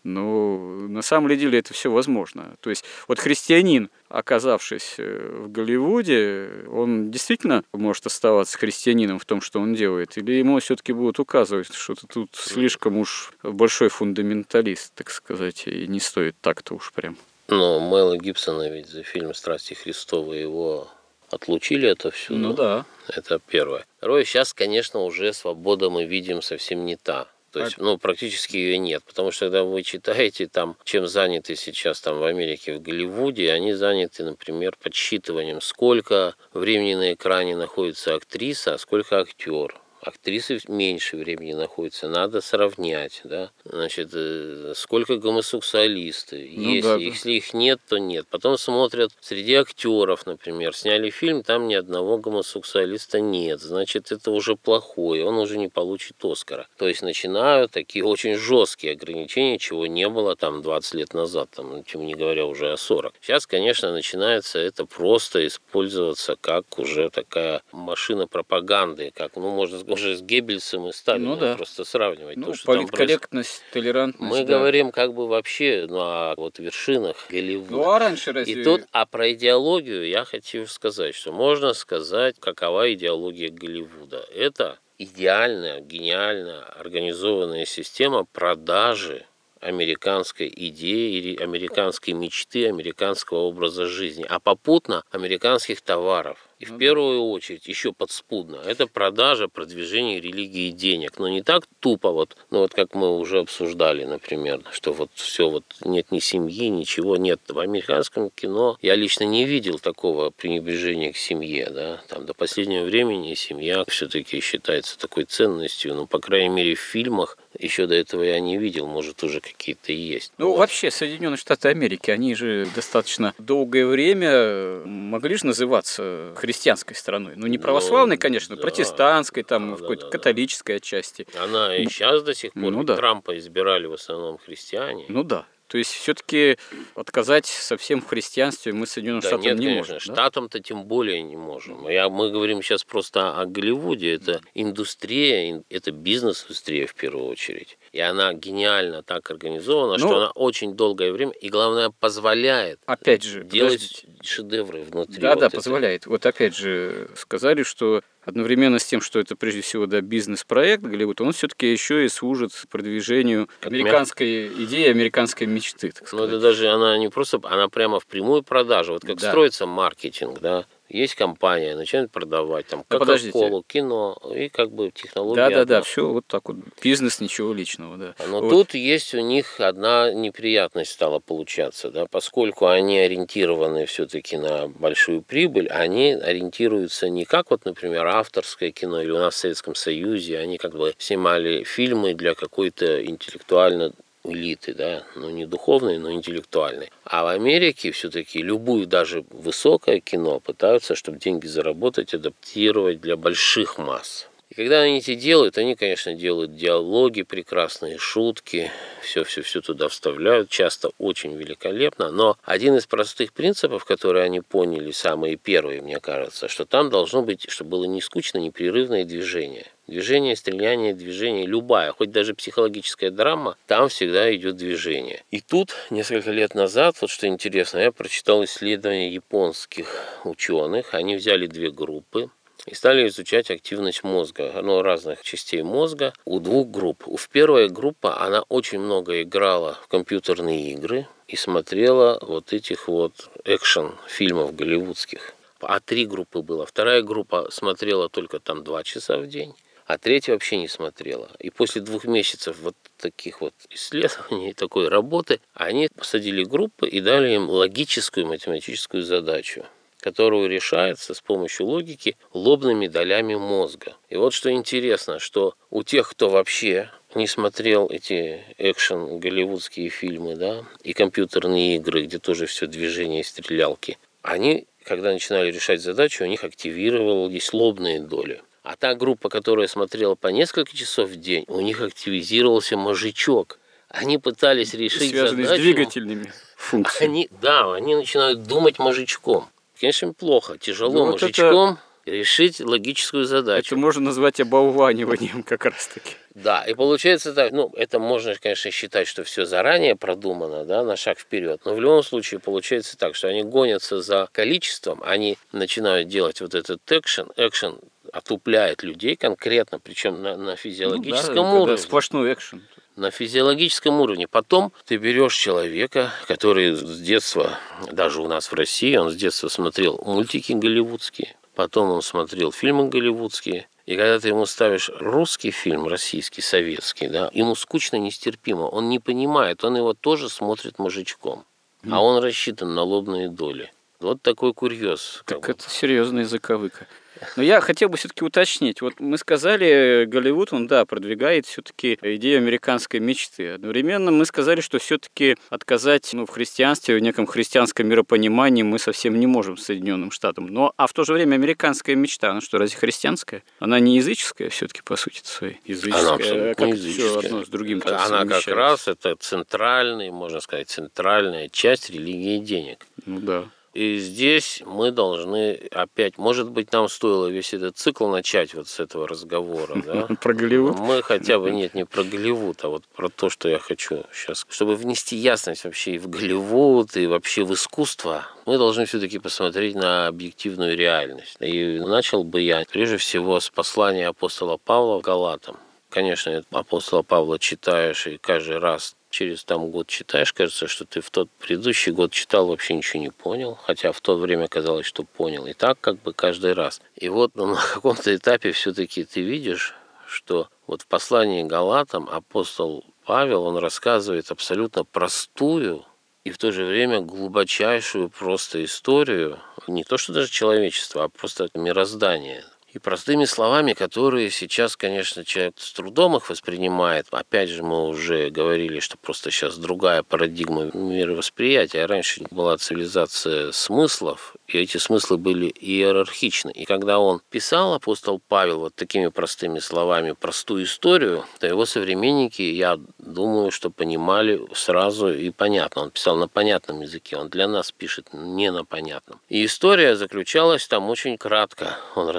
Но 0.05 0.59
на 0.89 1.01
самом 1.01 1.35
деле 1.37 1.59
это 1.59 1.73
все 1.73 1.91
возможно. 1.91 2.55
То 2.61 2.69
есть 2.69 2.85
вот 3.09 3.19
христианин, 3.19 3.89
оказавшись 4.11 4.97
э, 4.99 5.45
в 5.45 5.51
Голливуде, 5.51 6.51
он 6.71 7.11
действительно 7.11 7.65
может 7.73 8.05
оставаться 8.05 8.59
христианином 8.59 9.19
в 9.19 9.25
том, 9.25 9.41
что 9.41 9.59
он 9.59 9.75
делает, 9.75 10.19
или 10.19 10.33
ему 10.33 10.59
все-таки 10.61 10.93
будут 10.93 11.19
указывать, 11.19 11.73
что 11.73 11.95
ты 11.95 12.07
тут 12.07 12.31
слишком 12.35 12.99
уж 12.99 13.33
большой 13.43 13.89
фундаменталист, 13.89 14.93
так 14.95 15.11
сказать, 15.11 15.67
и 15.67 15.87
не 15.89 16.01
стоит 16.01 16.37
так-то 16.43 16.75
уж 16.75 16.93
прям. 16.93 17.17
Но 17.49 17.81
Мэла 17.81 18.19
Гибсона 18.19 18.69
ведь 18.69 18.89
за 18.89 19.03
фильм 19.03 19.33
«Страсти 19.33 19.75
Христовы» 19.75 20.37
его 20.37 20.91
отлучили 21.37 21.89
это 21.89 22.11
все. 22.11 22.35
Ну 22.35 22.53
да. 22.53 22.85
Это 23.09 23.39
первое. 23.39 23.87
Второе, 23.99 24.25
сейчас, 24.25 24.53
конечно, 24.53 25.01
уже 25.01 25.33
свобода 25.33 25.91
мы 25.91 26.05
видим 26.05 26.43
совсем 26.43 26.85
не 26.85 26.97
та. 26.97 27.29
То 27.53 27.65
есть, 27.65 27.79
ну, 27.79 27.97
практически 27.97 28.59
ее 28.59 28.77
нет. 28.77 29.03
Потому 29.05 29.31
что, 29.31 29.47
когда 29.47 29.63
вы 29.63 29.83
читаете, 29.83 30.47
там, 30.47 30.77
чем 30.85 31.07
заняты 31.07 31.57
сейчас 31.57 32.03
там 32.03 32.19
в 32.19 32.25
Америке, 32.25 32.75
в 32.75 32.83
Голливуде, 32.83 33.51
они 33.51 33.73
заняты, 33.73 34.25
например, 34.25 34.77
подсчитыванием, 34.83 35.63
сколько 35.63 36.35
времени 36.53 36.95
на 36.95 37.15
экране 37.15 37.57
находится 37.57 38.15
актриса, 38.15 38.75
а 38.75 38.79
сколько 38.79 39.21
актер 39.21 39.81
актрисы 40.01 40.61
меньше 40.69 41.17
времени 41.17 41.53
находятся, 41.53 42.09
надо 42.09 42.41
сравнять, 42.41 43.21
да, 43.25 43.51
значит, 43.65 44.11
э, 44.13 44.73
сколько 44.77 45.17
гомосексуалисты, 45.17 46.49
ну, 46.57 46.71
если, 46.71 46.89
да, 46.89 46.97
если 46.97 47.33
их 47.33 47.55
нет, 47.55 47.81
то 47.89 47.99
нет. 47.99 48.27
Потом 48.31 48.59
смотрят 48.59 49.13
среди 49.21 49.55
актеров, 49.55 50.27
например, 50.27 50.75
сняли 50.75 51.11
фильм, 51.11 51.43
там 51.43 51.69
ни 51.69 51.75
одного 51.75 52.19
гомосексуалиста 52.19 53.21
нет, 53.21 53.61
значит, 53.61 54.13
это 54.13 54.31
уже 54.31 54.57
плохое, 54.57 55.25
он 55.25 55.39
уже 55.39 55.59
не 55.59 55.69
получит 55.69 56.17
Оскара. 56.25 56.69
То 56.77 56.89
есть 56.89 57.03
начинают 57.03 57.73
такие 57.73 58.05
очень 58.05 58.37
жесткие 58.37 58.93
ограничения, 58.93 59.59
чего 59.59 59.87
не 59.87 60.09
было 60.09 60.37
там 60.37 60.63
20 60.63 60.95
лет 60.95 61.15
назад, 61.15 61.51
там, 61.51 61.83
тем 61.85 62.07
не 62.07 62.15
говоря 62.15 62.47
уже 62.47 62.73
о 62.73 62.77
40. 62.77 63.15
Сейчас, 63.21 63.47
конечно, 63.47 63.93
начинается 63.93 64.59
это 64.59 64.87
просто 64.87 65.47
использоваться 65.47 66.37
как 66.41 66.79
уже 66.79 67.11
такая 67.11 67.63
машина 67.73 68.27
пропаганды, 68.27 69.13
как, 69.15 69.37
ну, 69.37 69.51
можно 69.51 69.79
уже 69.87 70.17
с 70.17 70.23
Геббельсом 70.23 70.89
и 70.89 70.93
Сталином 70.93 71.35
ну, 71.35 71.37
да. 71.37 71.55
просто 71.57 71.85
сравнивать. 71.85 72.37
Ну, 72.37 72.47
то, 72.47 72.55
что 72.55 72.67
политкорректность, 72.67 73.61
там 73.61 73.73
толерантность. 73.73 74.31
Мы 74.31 74.45
да. 74.45 74.59
говорим 74.59 74.91
как 74.91 75.15
бы 75.15 75.27
вообще 75.27 75.87
ну, 75.89 76.01
о 76.01 76.35
вот 76.37 76.59
вершинах 76.59 77.17
Голливуда. 77.29 77.73
Ну, 77.73 77.91
а 77.91 77.99
раньше 77.99 78.33
разве... 78.33 78.53
И 78.53 78.65
тут, 78.65 78.83
а 78.93 79.07
про 79.07 79.33
идеологию 79.33 80.07
я 80.09 80.25
хочу 80.25 80.67
сказать, 80.67 81.15
что 81.15 81.33
можно 81.33 81.73
сказать, 81.73 82.37
какова 82.41 82.93
идеология 82.93 83.51
Голливуда. 83.51 84.27
Это 84.35 84.79
идеальная, 84.99 85.81
гениальная, 85.81 86.63
организованная 86.63 87.65
система 87.65 88.25
продажи 88.25 89.27
американской 89.61 90.53
идеи 90.55 91.15
или 91.17 91.37
американской 91.43 92.15
мечты, 92.15 92.69
американского 92.69 93.39
образа 93.39 93.87
жизни, 93.87 94.25
а 94.29 94.39
попутно 94.39 95.03
американских 95.11 95.81
товаров. 95.81 96.46
И 96.59 96.65
в 96.65 96.73
ну 96.73 96.79
первую 96.79 97.23
очередь, 97.23 97.67
еще 97.67 97.93
подспудно, 97.93 98.57
это 98.65 98.87
продажа, 98.87 99.49
продвижение 99.49 100.21
религии 100.21 100.71
денег. 100.71 101.19
Но 101.19 101.29
не 101.29 101.43
так 101.43 101.65
тупо, 101.81 102.11
вот, 102.11 102.37
ну 102.51 102.61
вот 102.61 102.73
как 102.73 102.95
мы 102.95 103.19
уже 103.19 103.41
обсуждали, 103.41 104.05
например, 104.05 104.63
что 104.73 104.93
вот 104.93 105.11
все, 105.15 105.51
вот 105.51 105.65
нет 105.85 106.11
ни 106.13 106.19
семьи, 106.19 106.69
ничего 106.69 107.17
нет. 107.17 107.41
В 107.49 107.59
американском 107.59 108.31
кино 108.31 108.79
я 108.81 108.95
лично 108.95 109.25
не 109.25 109.45
видел 109.45 109.79
такого 109.79 110.31
пренебрежения 110.31 111.13
к 111.13 111.17
семье. 111.17 111.69
Да? 111.71 112.03
Там 112.09 112.25
до 112.25 112.33
последнего 112.33 112.85
времени 112.85 113.35
семья 113.35 113.85
все-таки 113.87 114.41
считается 114.41 114.99
такой 114.99 115.25
ценностью, 115.25 115.95
ну, 115.95 116.07
по 116.07 116.19
крайней 116.21 116.49
мере, 116.49 116.75
в 116.75 116.81
фильмах 116.81 117.37
еще 117.59 117.87
до 117.87 117.95
этого 117.95 118.23
я 118.23 118.41
не 118.41 118.59
видел, 118.59 118.87
может, 118.87 119.23
уже 119.23 119.41
какие-то 119.41 119.93
есть. 119.93 120.33
Ну, 120.39 120.51
вот. 120.51 120.59
вообще, 120.59 120.91
Соединенные 120.91 121.37
Штаты 121.37 121.69
Америки, 121.69 122.11
они 122.11 122.35
же 122.35 122.67
достаточно 122.75 123.35
долгое 123.39 123.87
время 123.87 124.83
могли 124.85 125.37
же 125.37 125.47
называться 125.47 126.33
христианской 126.47 126.95
страной. 126.95 127.35
Ну, 127.37 127.47
не 127.47 127.59
православной, 127.59 128.17
ну, 128.17 128.21
конечно, 128.21 128.57
да, 128.57 128.63
протестантской, 128.63 129.43
там, 129.43 129.71
да, 129.71 129.77
в 129.77 129.81
какой-то 129.81 130.07
да, 130.07 130.11
католической 130.13 130.77
отчасти. 130.77 131.27
Она 131.39 131.77
и 131.77 131.85
сейчас 131.87 132.23
до 132.23 132.35
сих 132.35 132.53
пор. 132.53 132.71
Ну, 132.73 132.85
да. 132.85 132.97
Трампа 132.97 133.37
избирали 133.37 133.87
в 133.87 133.93
основном 133.93 134.39
христиане. 134.39 135.05
Ну 135.09 135.25
да. 135.25 135.47
То 135.67 135.79
есть 135.79 135.91
все-таки 135.91 136.59
отказать 136.95 137.47
совсем 137.47 138.01
в 138.01 138.07
христианстве 138.07 138.73
мы 138.73 138.87
Соединенным 138.87 139.21
да, 139.21 139.29
Штатам 139.29 139.45
нет, 139.45 139.59
не 139.59 139.67
конечно, 139.67 139.95
можем. 139.95 140.09
Да? 140.09 140.15
Штатам-то 140.15 140.61
тем 140.61 140.85
более 140.85 141.23
не 141.23 141.37
можем. 141.37 141.89
Я, 141.89 142.09
мы 142.09 142.31
говорим 142.31 142.63
сейчас 142.63 142.85
просто 142.85 143.39
о 143.39 143.47
Голливуде. 143.47 144.15
Это 144.15 144.41
индустрия, 144.55 145.63
это 145.69 145.91
бизнес-индустрия 145.91 146.87
в 146.87 146.95
первую 146.95 147.27
очередь. 147.27 147.79
И 147.93 148.01
она 148.01 148.33
гениально 148.33 149.03
так 149.03 149.31
организована, 149.31 149.95
ну, 149.95 149.99
что 149.99 150.17
она 150.17 150.31
очень 150.31 150.75
долгое 150.75 151.13
время 151.13 151.33
и, 151.33 151.49
главное, 151.49 151.91
позволяет 151.91 152.81
опять 152.87 153.25
же, 153.25 153.45
делать 153.45 154.05
подождите. 154.05 154.09
шедевры 154.23 154.83
внутри. 154.83 155.21
Да, 155.21 155.31
вот 155.31 155.41
да, 155.41 155.47
это. 155.47 155.57
позволяет. 155.57 156.07
Вот 156.07 156.25
опять 156.27 156.57
же 156.57 157.11
сказали, 157.17 157.63
что 157.63 158.03
одновременно 158.27 158.79
с 158.79 158.85
тем, 158.85 159.01
что 159.01 159.19
это 159.19 159.37
прежде 159.37 159.63
всего 159.63 159.87
да, 159.87 160.03
бизнес-проект 160.03 160.83
Голливуд, 160.83 161.21
он 161.23 161.33
все-таки 161.33 161.71
еще 161.71 162.05
и 162.05 162.09
служит 162.09 162.53
продвижению 162.69 163.49
американской 163.63 164.49
идеи, 164.65 164.91
американской 164.91 165.47
мечты. 165.47 165.93
Так 165.93 166.09
сказать. 166.09 166.29
Ну, 166.31 166.37
это 166.37 166.41
даже 166.41 166.69
она 166.69 166.99
не 166.99 167.09
просто, 167.09 167.41
она 167.45 167.69
прямо 167.69 168.01
в 168.01 168.07
прямую 168.07 168.43
продажу. 168.43 168.93
Вот 168.93 169.03
как 169.03 169.17
да. 169.19 169.31
строится 169.31 169.67
маркетинг, 169.67 170.41
да 170.41 170.67
есть 170.89 171.15
компания, 171.15 171.77
начинают 171.77 172.11
продавать 172.11 172.67
там 172.67 172.85
да 172.89 172.99
Кока-Колу, 172.99 173.63
кино 173.67 174.17
и 174.35 174.49
как 174.49 174.73
бы 174.73 174.91
технология. 174.91 175.49
Да, 175.49 175.51
да, 175.51 175.65
да, 175.65 175.83
все 175.83 176.09
вот 176.09 176.27
так 176.27 176.49
вот. 176.49 176.57
Бизнес, 176.83 177.21
ничего 177.21 177.53
личного, 177.53 177.97
да. 177.97 178.15
Но 178.29 178.41
вот. 178.41 178.51
тут 178.51 178.75
есть 178.75 179.15
у 179.15 179.21
них 179.21 179.61
одна 179.61 180.13
неприятность 180.13 180.93
стала 180.93 181.19
получаться, 181.19 181.91
да, 181.91 182.07
поскольку 182.07 182.67
они 182.67 182.99
ориентированы 182.99 183.87
все-таки 183.87 184.37
на 184.37 184.69
большую 184.69 185.23
прибыль, 185.23 185.69
они 185.69 186.13
ориентируются 186.13 187.09
не 187.09 187.25
как 187.25 187.51
вот, 187.51 187.65
например, 187.65 188.07
авторское 188.07 188.71
кино 188.71 189.03
или 189.03 189.11
у 189.11 189.19
нас 189.19 189.35
в 189.35 189.39
Советском 189.39 189.75
Союзе, 189.75 190.39
они 190.39 190.59
как 190.59 190.73
бы 190.73 190.95
снимали 190.99 191.65
фильмы 191.65 192.15
для 192.15 192.35
какой-то 192.35 193.05
интеллектуально 193.05 193.93
элиты, 194.33 194.75
да, 194.75 195.05
ну 195.15 195.31
не 195.31 195.47
духовной, 195.47 195.99
но 195.99 196.13
интеллектуальной. 196.13 196.91
А 197.05 197.25
в 197.25 197.29
Америке 197.29 197.91
все-таки 197.91 198.43
любую, 198.43 198.87
даже 198.87 199.25
высокое 199.31 200.01
кино 200.01 200.41
пытаются, 200.41 200.95
чтобы 200.95 201.19
деньги 201.19 201.47
заработать, 201.47 202.15
адаптировать 202.15 203.01
для 203.01 203.17
больших 203.17 203.79
масс. 203.79 204.29
Когда 204.57 204.81
они 204.81 205.01
это 205.01 205.15
делают, 205.15 205.59
они, 205.59 205.75
конечно, 205.75 206.15
делают 206.15 206.57
диалоги 206.57 207.21
прекрасные, 207.21 207.99
шутки, 207.99 208.71
все-все-все 209.03 209.61
туда 209.61 209.89
вставляют, 209.89 210.49
часто 210.49 210.93
очень 210.97 211.37
великолепно. 211.37 212.11
Но 212.11 212.39
один 212.43 212.75
из 212.75 212.87
простых 212.87 213.35
принципов, 213.35 213.85
которые 213.85 214.25
они 214.25 214.41
поняли, 214.41 214.93
самые 214.93 215.37
первые, 215.37 215.83
мне 215.83 216.01
кажется, 216.01 216.49
что 216.49 216.65
там 216.65 216.89
должно 216.89 217.21
быть, 217.21 217.51
чтобы 217.51 217.73
было 217.73 217.85
не 217.85 218.01
скучно, 218.01 218.39
непрерывное 218.39 219.05
движение. 219.05 219.67
Движение, 219.89 220.35
стреляние, 220.35 220.95
движение, 220.95 221.45
любая, 221.45 221.93
хоть 221.93 222.11
даже 222.11 222.33
психологическая 222.33 223.11
драма, 223.11 223.59
там 223.67 223.91
всегда 223.91 224.35
идет 224.35 224.57
движение. 224.57 225.23
И 225.31 225.43
тут, 225.43 225.75
несколько 225.91 226.31
лет 226.31 226.55
назад, 226.55 226.97
вот 227.03 227.11
что 227.11 227.27
интересно, 227.27 227.77
я 227.77 227.93
прочитал 227.93 228.43
исследования 228.45 229.13
японских 229.13 229.87
ученых. 230.25 230.95
Они 230.95 231.15
взяли 231.15 231.47
две 231.47 231.71
группы, 231.71 232.31
и 232.67 232.75
стали 232.75 233.07
изучать 233.09 233.51
активность 233.51 234.05
мозга, 234.05 234.53
ну, 234.63 234.83
разных 234.83 235.23
частей 235.23 235.63
мозга 235.63 236.13
у 236.25 236.41
двух 236.41 236.69
групп. 236.69 237.05
В 237.07 237.29
первой 237.29 237.69
группе 237.69 238.09
она 238.09 238.43
очень 238.49 238.81
много 238.81 239.23
играла 239.23 239.79
в 239.83 239.89
компьютерные 239.89 240.73
игры 240.73 241.07
и 241.29 241.37
смотрела 241.37 242.19
вот 242.23 242.53
этих 242.53 242.89
вот 242.89 243.31
экшен 243.45 243.95
фильмов 244.07 244.55
голливудских. 244.55 245.35
А 245.61 245.81
три 245.81 246.07
группы 246.07 246.43
было. 246.43 246.67
Вторая 246.67 247.03
группа 247.03 247.49
смотрела 247.51 248.09
только 248.09 248.41
там 248.41 248.63
два 248.63 248.83
часа 248.83 249.19
в 249.19 249.27
день 249.27 249.55
а 249.87 249.99
третья 249.99 250.33
вообще 250.33 250.57
не 250.57 250.69
смотрела. 250.69 251.31
И 251.39 251.51
после 251.51 251.81
двух 251.81 252.05
месяцев 252.05 252.57
вот 252.61 252.75
таких 252.99 253.41
вот 253.41 253.55
исследований, 253.71 254.53
такой 254.53 254.89
работы, 254.89 255.41
они 255.55 255.89
посадили 255.97 256.43
группы 256.43 256.89
и 256.89 257.01
дали 257.01 257.35
им 257.35 257.49
логическую 257.49 258.27
математическую 258.27 259.05
задачу. 259.05 259.65
Которую 260.07 260.49
решается 260.49 261.15
с 261.15 261.21
помощью 261.21 261.67
логики 261.67 262.17
лобными 262.33 262.87
долями 262.87 263.35
мозга. 263.35 263.97
И 264.09 264.15
вот 264.15 264.35
что 264.35 264.53
интересно, 264.53 265.19
что 265.19 265.55
у 265.69 265.83
тех, 265.83 266.09
кто 266.09 266.29
вообще 266.29 266.93
не 267.17 267.27
смотрел 267.27 267.89
эти 267.91 268.45
экшен 268.57 269.19
голливудские 269.19 269.89
фильмы, 269.89 270.37
да, 270.37 270.65
и 270.85 270.93
компьютерные 270.93 271.75
игры, 271.75 272.05
где 272.05 272.21
тоже 272.21 272.47
все 272.47 272.69
движение 272.69 273.23
и 273.23 273.25
стрелялки, 273.25 273.99
они, 274.23 274.69
когда 274.85 275.11
начинали 275.11 275.51
решать 275.51 275.81
задачу, 275.81 276.23
у 276.23 276.29
них 276.29 276.45
активировались 276.45 277.53
лобные 277.53 278.01
доли. 278.01 278.43
А 278.63 278.77
та 278.77 278.95
группа, 278.95 279.29
которая 279.29 279.67
смотрела 279.67 280.15
по 280.15 280.29
несколько 280.29 280.77
часов 280.77 281.11
в 281.11 281.17
день, 281.17 281.45
у 281.49 281.61
них 281.61 281.81
активизировался 281.81 282.77
мозжечок. 282.77 283.59
Они 283.89 284.19
пытались 284.19 284.73
решить 284.73 285.11
Связанные 285.11 285.47
задачу. 285.47 285.63
с 285.63 285.65
двигательными 285.65 286.33
функциями. 286.57 287.13
Они, 287.13 287.29
да, 287.43 287.75
они 287.75 287.97
начинают 287.97 288.45
думать 288.45 288.79
мозжечком. 288.79 289.49
Конечно, 289.81 290.13
плохо, 290.15 290.59
тяжело 290.59 290.93
Ну, 291.07 291.13
вот 291.13 291.23
это- 291.23 291.79
решить 292.07 292.61
логическую 292.61 293.25
задачу. 293.25 293.75
Это 293.75 293.77
можно 293.77 294.01
назвать 294.03 294.41
оболваниванием 294.41 295.43
как 295.43 295.65
раз-таки. 295.65 296.15
Да, 296.35 296.63
и 296.65 296.75
получается 296.75 297.33
так, 297.33 297.53
ну, 297.53 297.73
это 297.77 297.99
можно, 297.99 298.35
конечно, 298.37 298.71
считать, 298.71 299.09
что 299.09 299.25
все 299.25 299.45
заранее 299.45 299.97
продумано, 299.97 300.65
да, 300.65 300.85
на 300.85 300.97
шаг 300.97 301.19
вперед, 301.19 301.63
но 301.65 301.75
в 301.75 301.81
любом 301.81 302.03
случае 302.03 302.41
получается 302.41 302.97
так, 302.97 303.15
что 303.17 303.29
они 303.29 303.43
гонятся 303.43 304.01
за 304.03 304.29
количеством, 304.33 305.03
они 305.05 305.39
начинают 305.53 306.09
делать 306.09 306.41
вот 306.41 306.55
этот 306.55 306.81
экшен, 306.93 307.33
экшен 307.37 307.81
отупляет 308.13 308.83
людей 308.83 309.17
конкретно, 309.17 309.81
причем 309.81 310.23
на, 310.23 310.37
на 310.37 310.57
физиологическом 310.57 311.37
Ну 311.37 311.43
да, 311.43 311.53
уровне. 311.61 311.79
Сплошной 311.79 312.33
экшен. 312.35 312.63
На 312.97 313.11
физиологическом 313.11 314.01
уровне. 314.01 314.27
Потом 314.27 314.73
ты 314.85 314.97
берешь 314.97 315.37
человека, 315.37 316.13
который 316.27 316.75
с 316.75 317.01
детства, 317.01 317.59
даже 317.93 318.21
у 318.21 318.29
нас 318.29 318.51
в 318.51 318.55
России, 318.55 318.97
он 318.97 319.11
с 319.11 319.17
детства 319.17 319.49
смотрел 319.49 320.01
мультики 320.05 320.53
голливудские, 320.53 321.37
потом 321.55 321.91
он 321.91 322.03
смотрел 322.03 322.53
фильмы 322.53 322.89
голливудские, 322.89 323.69
и 323.85 323.97
когда 323.97 324.19
ты 324.19 324.29
ему 324.29 324.47
ставишь 324.47 324.91
русский 324.99 325.53
фильм, 325.53 325.87
российский, 325.87 326.43
советский, 326.43 327.09
да, 327.09 327.31
ему 327.33 327.55
скучно 327.55 327.97
нестерпимо, 327.97 328.63
он 328.63 328.89
не 328.89 328.99
понимает, 328.99 329.63
он 329.63 329.77
его 329.77 329.95
тоже 329.95 330.29
смотрит 330.29 330.79
мужичком, 330.79 331.45
а 331.89 332.03
он 332.03 332.23
рассчитан 332.23 332.75
на 332.75 332.83
лобные 332.83 333.29
доли. 333.29 333.71
Вот 334.01 334.21
такой 334.21 334.53
курьез. 334.53 335.23
как 335.25 335.43
Так 335.43 335.51
это 335.51 335.71
серьезная 335.71 336.25
заковыка. 336.25 336.87
Но 337.37 337.43
я 337.43 337.61
хотел 337.61 337.89
бы 337.89 337.97
все-таки 337.97 338.25
уточнить. 338.25 338.81
Вот 338.81 339.01
мы 339.01 339.19
сказали, 339.19 340.05
Голливуд, 340.07 340.53
он, 340.53 340.67
да, 340.67 340.85
продвигает 340.85 341.47
все-таки 341.47 341.99
идею 342.01 342.39
американской 342.39 343.01
мечты. 343.01 343.53
Одновременно 343.53 344.11
мы 344.11 344.25
сказали, 344.27 344.61
что 344.61 344.79
все-таки 344.79 345.37
отказать 345.51 346.11
ну, 346.13 346.27
в 346.27 346.31
христианстве, 346.31 346.97
в 346.97 347.01
неком 347.01 347.27
христианском 347.27 347.87
миропонимании 347.89 348.63
мы 348.63 348.79
совсем 348.79 349.19
не 349.19 349.27
можем 349.27 349.57
Соединенным 349.57 350.11
Штатам. 350.11 350.47
Но, 350.47 350.73
а 350.77 350.87
в 350.87 350.93
то 350.93 351.05
же 351.05 351.13
время 351.13 351.35
американская 351.35 351.97
мечта, 351.97 352.31
она 352.31 352.41
что, 352.41 352.59
разве 352.59 352.77
христианская? 352.79 353.43
Она 353.59 353.81
не 353.81 353.97
языческая 353.97 354.51
все-таки, 354.51 354.83
по 354.83 354.97
сути 354.97 355.21
своей? 355.25 355.61
Языческая. 355.65 356.01
Она 356.01 356.15
абсолютно 356.15 356.55
как 356.55 356.69
языческая. 356.69 357.09
все 357.09 357.19
одно 357.19 357.45
с 357.45 357.49
другим 357.49 357.83
Она 357.85 358.25
как 358.27 358.47
раз 358.49 358.89
это 358.89 359.17
центральный, 359.17 360.11
можно 360.11 360.41
сказать, 360.41 360.69
центральная 360.69 361.49
часть 361.49 361.91
религии 361.91 362.39
денег. 362.39 362.87
Ну 363.05 363.21
да. 363.21 363.45
И 363.77 363.99
здесь 363.99 364.63
мы 364.65 364.91
должны 364.91 365.69
опять, 365.71 366.17
может 366.17 366.49
быть, 366.49 366.73
нам 366.73 366.89
стоило 366.89 367.27
весь 367.27 367.53
этот 367.53 367.77
цикл 367.77 368.09
начать 368.09 368.55
вот 368.55 368.69
с 368.69 368.81
этого 368.81 369.07
разговора, 369.07 369.83
да? 369.87 370.07
Про 370.19 370.33
Голливуд? 370.33 370.79
Мы 370.79 371.03
хотя 371.03 371.39
бы, 371.39 371.51
нет, 371.51 371.75
не 371.75 371.85
про 371.85 372.03
Голливуд, 372.03 372.65
а 372.65 372.71
вот 372.71 372.85
про 372.97 373.11
то, 373.11 373.29
что 373.29 373.51
я 373.51 373.59
хочу 373.59 374.05
сейчас. 374.15 374.47
Чтобы 374.49 374.77
внести 374.77 375.17
ясность 375.17 375.65
вообще 375.65 375.97
и 375.97 375.99
в 375.99 376.09
Голливуд, 376.09 376.97
и 376.97 377.07
вообще 377.07 377.45
в 377.45 377.53
искусство, 377.53 378.27
мы 378.47 378.57
должны 378.57 378.87
все-таки 378.87 379.19
посмотреть 379.19 379.75
на 379.75 380.07
объективную 380.07 380.75
реальность. 380.75 381.37
И 381.41 381.79
начал 381.79 382.25
бы 382.25 382.41
я, 382.41 382.65
прежде 382.73 382.97
всего, 382.97 383.41
с 383.41 383.51
послания 383.51 384.09
апостола 384.09 384.57
Павла 384.57 385.03
Галатам. 385.03 385.59
Конечно, 385.91 386.43
апостола 386.51 387.03
Павла 387.03 387.39
читаешь, 387.39 388.07
и 388.07 388.17
каждый 388.17 388.57
раз 388.57 388.97
через 389.17 389.45
там 389.45 389.71
год 389.71 389.87
читаешь, 389.87 390.35
кажется, 390.35 390.67
что 390.67 390.85
ты 390.85 391.01
в 391.01 391.09
тот 391.11 391.31
предыдущий 391.39 391.91
год 391.91 392.13
читал, 392.13 392.49
вообще 392.49 392.75
ничего 392.75 393.03
не 393.03 393.09
понял, 393.09 393.59
хотя 393.63 393.93
в 393.93 394.01
то 394.03 394.19
время 394.19 394.47
казалось, 394.47 394.85
что 394.85 395.05
понял. 395.05 395.47
И 395.47 395.55
так 395.55 395.81
как 395.81 396.03
бы 396.03 396.13
каждый 396.13 396.53
раз. 396.53 396.83
И 396.97 397.09
вот 397.09 397.31
ну, 397.35 397.47
на 397.55 397.57
каком-то 397.57 398.15
этапе 398.15 398.53
все-таки 398.53 399.05
ты 399.05 399.23
видишь, 399.23 399.75
что 400.07 400.49
вот 400.67 400.83
в 400.83 400.87
послании 400.87 401.43
Галатам 401.45 402.11
апостол 402.11 402.85
Павел, 403.07 403.45
он 403.45 403.57
рассказывает 403.57 404.31
абсолютно 404.31 404.85
простую 404.85 405.87
и 406.25 406.31
в 406.31 406.37
то 406.37 406.53
же 406.53 406.67
время 406.67 407.01
глубочайшую 407.01 408.11
просто 408.11 408.63
историю, 408.65 409.39
не 409.67 409.85
то 409.85 409.97
что 409.97 410.13
даже 410.13 410.31
человечества, 410.31 411.05
а 411.05 411.09
просто 411.09 411.49
мироздание. 411.55 412.45
И 412.77 412.79
простыми 412.79 413.25
словами, 413.25 413.73
которые 413.73 414.31
сейчас, 414.31 414.77
конечно, 414.77 415.25
человек 415.25 415.55
с 415.57 415.73
трудом 415.73 416.15
их 416.19 416.29
воспринимает. 416.29 417.07
Опять 417.11 417.49
же, 417.49 417.63
мы 417.63 417.89
уже 417.89 418.29
говорили, 418.29 418.81
что 418.81 418.99
просто 418.99 419.31
сейчас 419.31 419.57
другая 419.57 420.03
парадигма 420.03 420.71
мировосприятия. 420.75 421.87
Раньше 421.87 422.27
была 422.31 422.59
цивилизация 422.59 423.53
смыслов, 423.53 424.37
и 424.47 424.59
эти 424.59 424.77
смыслы 424.77 425.17
были 425.17 425.47
иерархичны. 425.47 426.51
И 426.51 426.67
когда 426.67 426.99
он 426.99 427.23
писал, 427.31 427.73
апостол 427.73 428.21
Павел, 428.29 428.59
вот 428.59 428.75
такими 428.75 429.07
простыми 429.07 429.59
словами, 429.59 430.13
простую 430.13 430.65
историю, 430.65 431.25
то 431.41 431.47
его 431.47 431.65
современники, 431.65 432.43
я 432.43 432.79
думаю, 432.99 433.53
что 433.53 433.71
понимали 433.71 434.39
сразу 434.53 435.09
и 435.09 435.31
понятно. 435.31 435.85
Он 435.85 435.91
писал 435.91 436.17
на 436.17 436.29
понятном 436.29 436.83
языке, 436.83 437.17
он 437.17 437.31
для 437.31 437.49
нас 437.49 437.73
пишет 437.73 438.09
не 438.13 438.53
на 438.53 438.67
понятном. 438.67 439.19
И 439.31 439.47
история 439.47 439.97
заключалась 439.97 440.69
там 440.69 440.91
очень 440.91 441.17
кратко, 441.17 441.79
он 441.95 442.11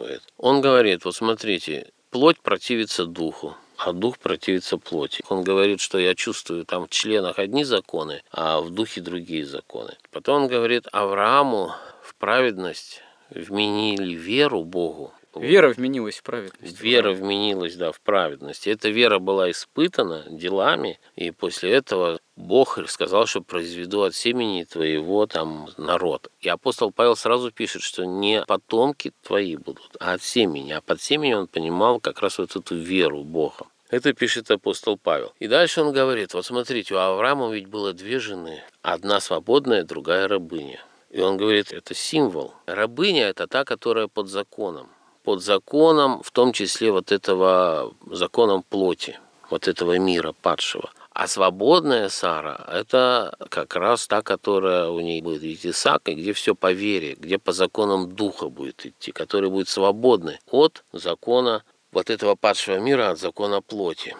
рассказывает. 0.00 0.22
Он 0.36 0.60
говорит, 0.60 1.04
вот 1.04 1.14
смотрите, 1.14 1.90
плоть 2.10 2.40
противится 2.40 3.06
духу, 3.06 3.56
а 3.76 3.92
дух 3.92 4.18
противится 4.18 4.78
плоти. 4.78 5.22
Он 5.28 5.42
говорит, 5.42 5.80
что 5.80 5.98
я 5.98 6.14
чувствую 6.14 6.64
там 6.64 6.86
в 6.86 6.90
членах 6.90 7.38
одни 7.38 7.64
законы, 7.64 8.22
а 8.30 8.60
в 8.60 8.70
духе 8.70 9.00
другие 9.00 9.46
законы. 9.46 9.96
Потом 10.10 10.42
он 10.42 10.48
говорит, 10.48 10.86
Аврааму 10.92 11.72
в 12.02 12.14
праведность 12.16 13.02
вменили 13.30 14.14
веру 14.14 14.64
Богу. 14.64 15.12
Вера 15.36 15.68
вменилась 15.68 16.16
в 16.16 16.24
праведность. 16.24 16.80
Вера 16.80 17.12
вменилась, 17.12 17.76
да, 17.76 17.92
в 17.92 18.00
праведность. 18.00 18.66
Эта 18.66 18.88
вера 18.88 19.20
была 19.20 19.48
испытана 19.52 20.24
делами, 20.28 20.98
и 21.14 21.30
после 21.30 21.70
этого 21.70 22.18
Бог 22.40 22.78
сказал, 22.88 23.26
что 23.26 23.42
произведу 23.42 24.02
от 24.02 24.14
семени 24.14 24.64
твоего 24.64 25.26
там 25.26 25.68
народ. 25.76 26.30
И 26.40 26.48
апостол 26.48 26.90
Павел 26.90 27.14
сразу 27.14 27.52
пишет, 27.52 27.82
что 27.82 28.04
не 28.04 28.42
потомки 28.46 29.12
твои 29.22 29.56
будут, 29.56 29.96
а 30.00 30.14
от 30.14 30.22
семени. 30.22 30.72
А 30.72 30.80
под 30.80 31.00
семенем 31.02 31.40
он 31.40 31.46
понимал 31.46 32.00
как 32.00 32.20
раз 32.20 32.38
вот 32.38 32.56
эту 32.56 32.74
веру 32.74 33.22
Бога. 33.22 33.66
Это 33.90 34.12
пишет 34.12 34.50
апостол 34.50 34.96
Павел. 34.96 35.32
И 35.38 35.48
дальше 35.48 35.82
он 35.82 35.92
говорит, 35.92 36.32
вот 36.32 36.46
смотрите, 36.46 36.94
у 36.94 36.98
Авраама 36.98 37.52
ведь 37.52 37.66
было 37.66 37.92
две 37.92 38.18
жены. 38.18 38.62
Одна 38.82 39.20
свободная, 39.20 39.84
другая 39.84 40.26
рабыня. 40.28 40.80
И 41.10 41.20
он 41.20 41.36
говорит, 41.36 41.72
это 41.72 41.94
символ. 41.94 42.54
Рабыня– 42.66 43.24
это 43.28 43.48
та, 43.48 43.64
которая 43.64 44.06
под 44.06 44.28
законом. 44.28 44.88
Под 45.24 45.42
законом, 45.42 46.22
в 46.22 46.30
том 46.30 46.52
числе 46.52 46.92
вот 46.92 47.12
этого 47.12 47.92
законом 48.06 48.62
плоти, 48.62 49.18
вот 49.50 49.68
этого 49.68 49.98
мира 49.98 50.32
падшего. 50.40 50.90
А 51.12 51.26
свободная 51.26 52.08
Сара– 52.08 52.64
это 52.72 53.36
как 53.48 53.74
раз 53.74 54.06
та, 54.06 54.22
которая 54.22 54.88
у 54.88 55.00
ней 55.00 55.20
будет 55.20 55.42
идти 55.42 55.72
и 56.06 56.14
где 56.14 56.32
все 56.32 56.54
по 56.54 56.72
вере, 56.72 57.16
где 57.18 57.38
по 57.38 57.52
законам 57.52 58.12
Духа 58.12 58.48
будет 58.48 58.86
идти, 58.86 59.10
который 59.10 59.50
будет 59.50 59.68
свободный 59.68 60.38
от 60.50 60.84
закона 60.92 61.64
вот 61.90 62.10
этого 62.10 62.36
падшего 62.36 62.78
мира, 62.78 63.10
от 63.10 63.18
закона 63.18 63.60
плоти. 63.60 64.16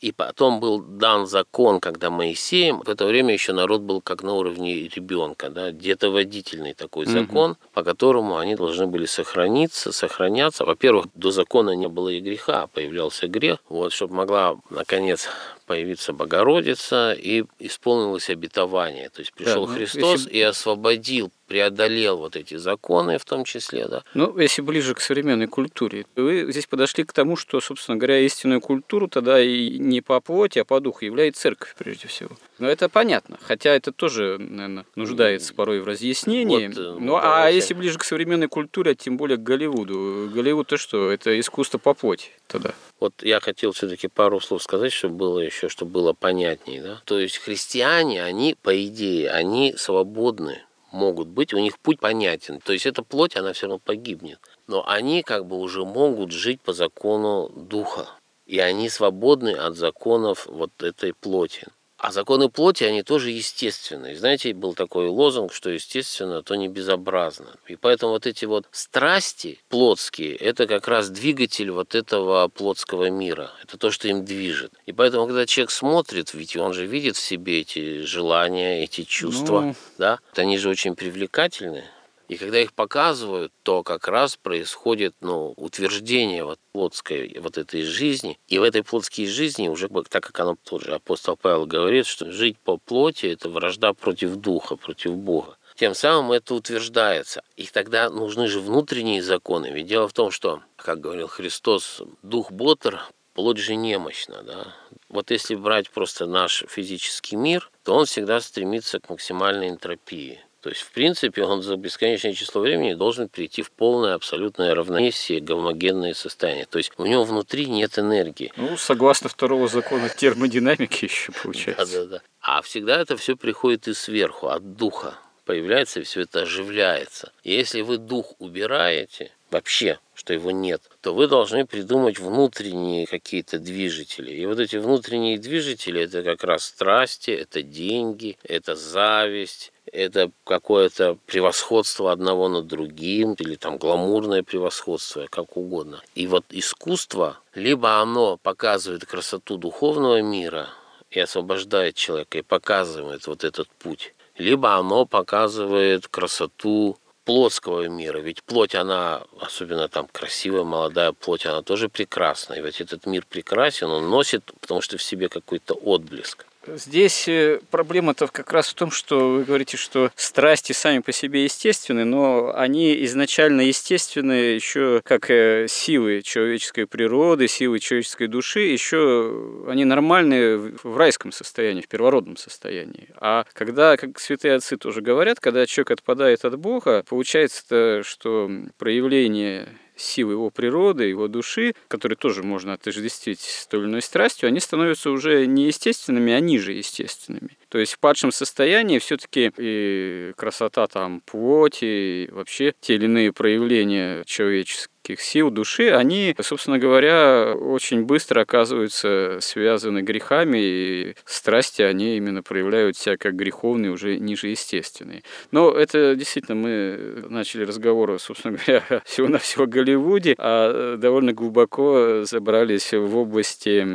И 0.00 0.12
потом 0.12 0.60
был 0.60 0.80
дан 0.80 1.26
закон, 1.26 1.78
когда 1.78 2.08
Моисеем, 2.08 2.80
в 2.80 2.88
это 2.88 3.04
время 3.04 3.34
еще 3.34 3.52
народ 3.52 3.82
был 3.82 4.00
как 4.00 4.22
на 4.22 4.32
уровне 4.32 4.88
ребенка, 4.88 5.50
да, 5.50 5.72
детоводительный 5.72 6.72
такой 6.72 7.04
Мгм. 7.04 7.12
закон, 7.12 7.56
по 7.74 7.82
которому 7.82 8.38
они 8.38 8.56
должны 8.56 8.86
были 8.86 9.04
сохраниться, 9.04 9.92
сохраняться. 9.92 10.64
Во-первых, 10.64 11.06
до 11.14 11.30
закона 11.30 11.72
не 11.76 11.88
было 11.88 12.08
и 12.08 12.20
греха, 12.20 12.62
а 12.62 12.66
появлялся 12.66 13.28
грех, 13.28 13.58
вот, 13.68 13.92
чтобы 13.92 14.14
могла, 14.14 14.56
наконец, 14.70 15.28
появиться 15.70 16.12
Богородица 16.12 17.12
и 17.12 17.44
исполнилось 17.60 18.28
обетование. 18.28 19.08
То 19.08 19.20
есть 19.20 19.32
пришел 19.32 19.68
ну, 19.68 19.74
Христос 19.74 20.22
если- 20.22 20.30
и 20.30 20.40
освободил, 20.42 21.30
преодолел 21.46 22.16
вот 22.16 22.34
эти 22.34 22.56
законы 22.56 23.18
в 23.18 23.24
том 23.24 23.44
числе, 23.44 23.86
да, 23.86 24.02
Ну, 24.14 24.36
если 24.36 24.62
ближе 24.62 24.94
к 24.94 25.00
современной 25.00 25.46
культуре, 25.46 26.06
вы 26.16 26.50
здесь 26.50 26.66
подошли 26.66 27.04
к 27.04 27.12
тому, 27.12 27.36
что, 27.36 27.60
собственно 27.60 27.96
говоря, 27.96 28.18
истинную 28.18 28.60
культуру 28.60 29.06
тогда 29.06 29.40
и 29.40 29.78
не 29.78 30.00
по 30.00 30.20
плоти, 30.20 30.58
а 30.58 30.64
по 30.64 30.80
духу 30.80 31.04
является 31.04 31.42
церковь 31.42 31.76
прежде 31.78 32.08
всего. 32.08 32.30
Но 32.60 32.68
это 32.68 32.88
понятно, 32.88 33.38
хотя 33.40 33.74
это 33.74 33.90
тоже, 33.90 34.36
наверное, 34.38 34.84
нуждается 34.94 35.54
порой 35.54 35.80
в 35.80 35.86
разъяснении. 35.86 36.68
Вот, 36.68 36.76
э, 36.76 36.96
ну, 37.00 37.16
а 37.16 37.22
давайте. 37.22 37.56
если 37.56 37.74
ближе 37.74 37.98
к 37.98 38.04
современной 38.04 38.48
культуре, 38.48 38.92
а 38.92 38.94
тем 38.94 39.16
более 39.16 39.38
к 39.38 39.42
Голливуду, 39.42 40.30
Голливуд 40.32 40.68
то 40.68 40.76
что? 40.76 41.10
Это 41.10 41.38
искусство 41.40 41.78
по 41.78 41.94
плоти 41.94 42.30
тогда. 42.46 42.74
Вот 43.00 43.22
я 43.22 43.40
хотел 43.40 43.72
все-таки 43.72 44.08
пару 44.08 44.40
слов 44.40 44.62
сказать, 44.62 44.92
чтобы 44.92 45.14
было 45.14 45.38
еще, 45.38 45.70
чтобы 45.70 45.90
было 45.92 46.12
понятнее. 46.12 46.82
Да? 46.82 47.02
То 47.06 47.18
есть 47.18 47.38
христиане, 47.38 48.22
они, 48.22 48.56
по 48.62 48.86
идее, 48.86 49.30
они 49.30 49.74
свободны, 49.76 50.62
могут 50.92 51.28
быть, 51.28 51.54
у 51.54 51.58
них 51.58 51.78
путь 51.78 51.98
понятен. 51.98 52.60
То 52.60 52.72
есть 52.72 52.86
эта 52.86 53.02
плоть, 53.02 53.36
она 53.36 53.52
все 53.52 53.66
равно 53.66 53.78
погибнет. 53.78 54.38
Но 54.66 54.86
они 54.86 55.22
как 55.22 55.46
бы 55.46 55.56
уже 55.56 55.84
могут 55.84 56.32
жить 56.32 56.60
по 56.60 56.72
закону 56.72 57.50
духа. 57.54 58.06
И 58.46 58.58
они 58.58 58.88
свободны 58.88 59.50
от 59.50 59.76
законов 59.76 60.46
вот 60.46 60.82
этой 60.82 61.14
плоти. 61.14 61.66
А 62.00 62.12
законы 62.12 62.48
плоти, 62.48 62.84
они 62.84 63.02
тоже 63.02 63.30
естественные. 63.30 64.16
Знаете, 64.16 64.54
был 64.54 64.72
такой 64.72 65.08
лозунг, 65.08 65.52
что 65.52 65.68
естественно, 65.68 66.42
то 66.42 66.54
не 66.54 66.66
безобразно. 66.66 67.56
И 67.68 67.76
поэтому 67.76 68.12
вот 68.12 68.26
эти 68.26 68.46
вот 68.46 68.66
страсти 68.72 69.58
плотские, 69.68 70.34
это 70.34 70.66
как 70.66 70.88
раз 70.88 71.10
двигатель 71.10 71.70
вот 71.70 71.94
этого 71.94 72.48
плотского 72.48 73.10
мира. 73.10 73.50
Это 73.62 73.76
то, 73.76 73.90
что 73.90 74.08
им 74.08 74.24
движет. 74.24 74.72
И 74.86 74.92
поэтому, 74.92 75.26
когда 75.26 75.44
человек 75.44 75.70
смотрит, 75.70 76.32
ведь 76.32 76.56
он 76.56 76.72
же 76.72 76.86
видит 76.86 77.16
в 77.16 77.20
себе 77.20 77.60
эти 77.60 78.00
желания, 78.00 78.82
эти 78.82 79.04
чувства, 79.04 79.60
ну... 79.60 79.74
да, 79.98 80.20
они 80.36 80.56
же 80.56 80.70
очень 80.70 80.96
привлекательны. 80.96 81.84
И 82.30 82.36
когда 82.36 82.60
их 82.60 82.72
показывают, 82.74 83.52
то 83.64 83.82
как 83.82 84.06
раз 84.06 84.36
происходит 84.36 85.16
ну, 85.20 85.52
утверждение 85.56 86.44
вот 86.44 86.60
плотской 86.70 87.36
вот 87.40 87.58
этой 87.58 87.82
жизни. 87.82 88.38
И 88.46 88.60
в 88.60 88.62
этой 88.62 88.84
плотской 88.84 89.26
жизни 89.26 89.66
уже, 89.66 89.88
так 89.88 90.22
как 90.22 90.38
оно 90.38 90.56
тоже 90.62 90.94
апостол 90.94 91.36
Павел 91.36 91.66
говорит, 91.66 92.06
что 92.06 92.30
жить 92.30 92.56
по 92.56 92.76
плоти– 92.76 93.26
это 93.32 93.48
вражда 93.48 93.94
против 93.94 94.36
духа, 94.36 94.76
против 94.76 95.16
Бога. 95.16 95.56
Тем 95.74 95.92
самым 95.92 96.30
это 96.30 96.54
утверждается. 96.54 97.42
И 97.56 97.66
тогда 97.66 98.08
нужны 98.08 98.46
же 98.46 98.60
внутренние 98.60 99.22
законы. 99.22 99.72
Ведь 99.72 99.88
дело 99.88 100.06
в 100.06 100.12
том, 100.12 100.30
что, 100.30 100.62
как 100.76 101.00
говорил 101.00 101.26
Христос, 101.26 102.00
дух 102.22 102.52
ботр, 102.52 103.02
плоть 103.34 103.58
же 103.58 103.74
немощна. 103.74 104.44
Да? 104.44 104.76
Вот 105.08 105.32
если 105.32 105.56
брать 105.56 105.90
просто 105.90 106.26
наш 106.26 106.62
физический 106.68 107.34
мир, 107.34 107.72
то 107.82 107.96
он 107.96 108.06
всегда 108.06 108.40
стремится 108.40 109.00
к 109.00 109.10
максимальной 109.10 109.68
энтропии. 109.68 110.38
То 110.60 110.68
есть, 110.68 110.82
в 110.82 110.92
принципе, 110.92 111.42
он 111.42 111.62
за 111.62 111.76
бесконечное 111.76 112.34
число 112.34 112.60
времени 112.60 112.94
должен 112.94 113.28
перейти 113.28 113.62
в 113.62 113.70
полное 113.70 114.14
абсолютное 114.14 114.74
равновесие, 114.74 115.40
гомогенное 115.40 116.12
состояние. 116.12 116.66
То 116.66 116.78
есть, 116.78 116.92
у 116.98 117.06
него 117.06 117.24
внутри 117.24 117.66
нет 117.66 117.98
энергии. 117.98 118.52
Ну, 118.56 118.76
согласно 118.76 119.28
второго 119.28 119.68
закона 119.68 120.08
термодинамики 120.08 121.06
еще 121.06 121.32
получается. 121.42 121.86
Да, 121.86 122.04
да, 122.04 122.10
да. 122.18 122.22
А 122.40 122.62
всегда 122.62 123.00
это 123.00 123.16
все 123.16 123.36
приходит 123.36 123.88
и 123.88 123.94
сверху, 123.94 124.48
от 124.48 124.76
духа 124.76 125.14
появляется, 125.50 126.00
и 126.00 126.04
все 126.04 126.20
это 126.20 126.42
оживляется. 126.42 127.32
И 127.42 127.52
если 127.52 127.80
вы 127.80 127.98
дух 127.98 128.34
убираете, 128.38 129.32
вообще, 129.50 129.98
что 130.14 130.32
его 130.32 130.52
нет, 130.52 130.82
то 131.00 131.12
вы 131.12 131.26
должны 131.26 131.66
придумать 131.66 132.18
внутренние 132.18 133.06
какие-то 133.06 133.58
движители. 133.58 134.32
И 134.32 134.46
вот 134.46 134.60
эти 134.60 134.76
внутренние 134.76 135.38
движители– 135.38 136.02
это 136.02 136.22
как 136.22 136.44
раз 136.44 136.64
страсти, 136.64 137.32
это 137.32 137.62
деньги, 137.62 138.38
это 138.44 138.76
зависть, 138.76 139.72
это 139.92 140.30
какое-то 140.44 141.16
превосходство 141.26 142.12
одного 142.12 142.48
над 142.48 142.66
другим, 142.66 143.34
или 143.34 143.56
там 143.56 143.78
гламурное 143.78 144.42
превосходство, 144.42 145.26
как 145.30 145.56
угодно. 145.56 146.02
И 146.14 146.26
вот 146.26 146.44
искусство, 146.50 147.38
либо 147.54 148.00
оно 148.00 148.36
показывает 148.36 149.04
красоту 149.04 149.56
духовного 149.56 150.22
мира 150.22 150.68
и 151.10 151.20
освобождает 151.20 151.96
человека, 151.96 152.38
и 152.38 152.42
показывает 152.42 153.26
вот 153.26 153.44
этот 153.44 153.68
путь, 153.68 154.14
либо 154.36 154.74
оно 154.74 155.06
показывает 155.06 156.08
красоту 156.08 156.96
плотского 157.24 157.88
мира. 157.88 158.18
Ведь 158.18 158.42
плоть, 158.42 158.74
она, 158.74 159.22
особенно 159.38 159.88
там 159.88 160.08
красивая, 160.10 160.64
молодая 160.64 161.12
плоть, 161.12 161.46
она 161.46 161.62
тоже 161.62 161.88
прекрасна. 161.88 162.54
И 162.54 162.62
ведь 162.62 162.80
этот 162.80 163.06
мир 163.06 163.24
прекрасен, 163.28 163.88
он 163.88 164.08
носит, 164.08 164.50
потому 164.60 164.80
что 164.80 164.96
в 164.96 165.02
себе 165.02 165.28
какой-то 165.28 165.74
отблеск. 165.74 166.46
Здесь 166.76 167.26
э, 167.28 167.60
проблема-то 167.70 168.28
как 168.28 168.52
раз 168.52 168.68
в 168.68 168.74
том, 168.74 168.90
что 168.90 169.30
вы 169.30 169.44
говорите, 169.44 169.76
что 169.76 170.10
страсти 170.14 170.72
сами 170.72 171.00
по 171.00 171.12
себе 171.12 171.44
естественны, 171.44 172.04
но 172.04 172.52
они 172.54 173.04
изначально 173.04 173.62
естественны 173.62 174.32
еще 174.32 175.00
как 175.04 175.30
э, 175.30 175.66
силы 175.68 176.22
человеческой 176.22 176.86
природы, 176.86 177.48
силы 177.48 177.78
человеческой 177.78 178.28
души, 178.28 178.60
еще 178.60 179.64
они 179.68 179.84
нормальные 179.84 180.58
в 180.82 180.96
райском 180.96 181.32
состоянии, 181.32 181.82
в 181.82 181.88
первородном 181.88 182.36
состоянии. 182.36 183.08
А 183.16 183.44
когда, 183.52 183.96
как 183.96 184.18
святые 184.20 184.54
отцы 184.54 184.76
тоже 184.76 185.00
говорят, 185.00 185.40
когда 185.40 185.66
человек 185.66 185.92
отпадает 185.92 186.44
от 186.44 186.58
Бога, 186.58 187.04
получается, 187.08 188.02
что 188.04 188.50
проявление 188.78 189.68
силы 190.00 190.32
его 190.32 190.50
природы, 190.50 191.04
его 191.04 191.28
души, 191.28 191.74
которые 191.88 192.16
тоже 192.16 192.42
можно 192.42 192.72
отождествить 192.72 193.40
с 193.40 193.66
той 193.66 193.80
или 193.80 193.86
иной 193.86 194.02
страстью, 194.02 194.48
они 194.48 194.60
становятся 194.60 195.10
уже 195.10 195.46
не 195.46 195.66
естественными, 195.66 196.32
а 196.32 196.40
ниже 196.40 196.72
естественными. 196.72 197.56
То 197.68 197.78
есть 197.78 197.94
в 197.94 197.98
падшем 197.98 198.32
состоянии 198.32 198.98
все-таки 198.98 199.52
и 199.56 200.32
красота 200.36 200.86
там 200.86 201.20
плоти, 201.20 201.84
и 201.84 202.28
вообще 202.32 202.74
те 202.80 202.94
или 202.94 203.04
иные 203.04 203.32
проявления 203.32 204.24
человеческие 204.24 204.88
человеческих 205.10 205.20
сил, 205.20 205.50
души, 205.50 205.90
они, 205.90 206.34
собственно 206.40 206.78
говоря, 206.78 207.54
очень 207.54 208.04
быстро 208.04 208.42
оказываются 208.42 209.38
связаны 209.40 210.02
грехами, 210.02 210.58
и 210.60 211.14
страсти, 211.24 211.82
они 211.82 212.16
именно 212.16 212.42
проявляют 212.42 212.96
себя 212.96 213.16
как 213.16 213.34
греховные, 213.34 213.92
уже 213.92 214.18
ниже 214.18 214.48
естественные. 214.48 215.22
Но 215.52 215.70
это 215.70 216.14
действительно 216.14 216.56
мы 216.56 217.26
начали 217.28 217.64
разговор, 217.64 218.18
собственно 218.18 218.56
говоря, 218.56 219.02
всего-навсего 219.04 219.66
Голливуде, 219.66 220.34
а 220.38 220.96
довольно 220.96 221.32
глубоко 221.32 222.24
забрались 222.24 222.92
в 222.92 223.16
области 223.16 223.86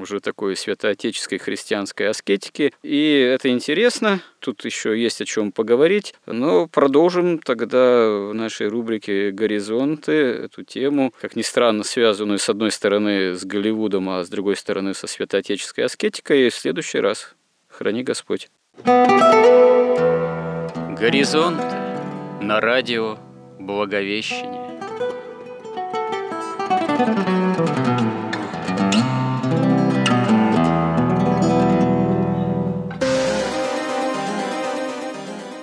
уже 0.00 0.20
такой 0.20 0.56
святоотеческой 0.56 1.38
христианской 1.38 2.08
аскетики. 2.08 2.72
И 2.82 3.32
это 3.34 3.48
интересно, 3.48 4.20
тут 4.42 4.64
еще 4.64 5.00
есть 5.00 5.20
о 5.22 5.24
чем 5.24 5.52
поговорить, 5.52 6.14
но 6.26 6.66
продолжим 6.66 7.38
тогда 7.38 8.08
в 8.10 8.34
нашей 8.34 8.66
рубрике 8.68 9.30
«Горизонты» 9.30 10.12
эту 10.12 10.64
тему, 10.64 11.12
как 11.20 11.36
ни 11.36 11.42
странно, 11.42 11.84
связанную 11.84 12.38
с 12.38 12.48
одной 12.48 12.72
стороны 12.72 13.34
с 13.34 13.44
Голливудом, 13.44 14.10
а 14.10 14.24
с 14.24 14.28
другой 14.28 14.56
стороны 14.56 14.94
со 14.94 15.06
святоотеческой 15.06 15.84
аскетикой, 15.84 16.50
в 16.50 16.54
следующий 16.54 16.98
раз. 16.98 17.34
Храни 17.68 18.02
Господь. 18.02 18.50
Горизонт 20.98 21.62
на 22.40 22.60
радио 22.60 23.18
Благовещение. 23.58 24.62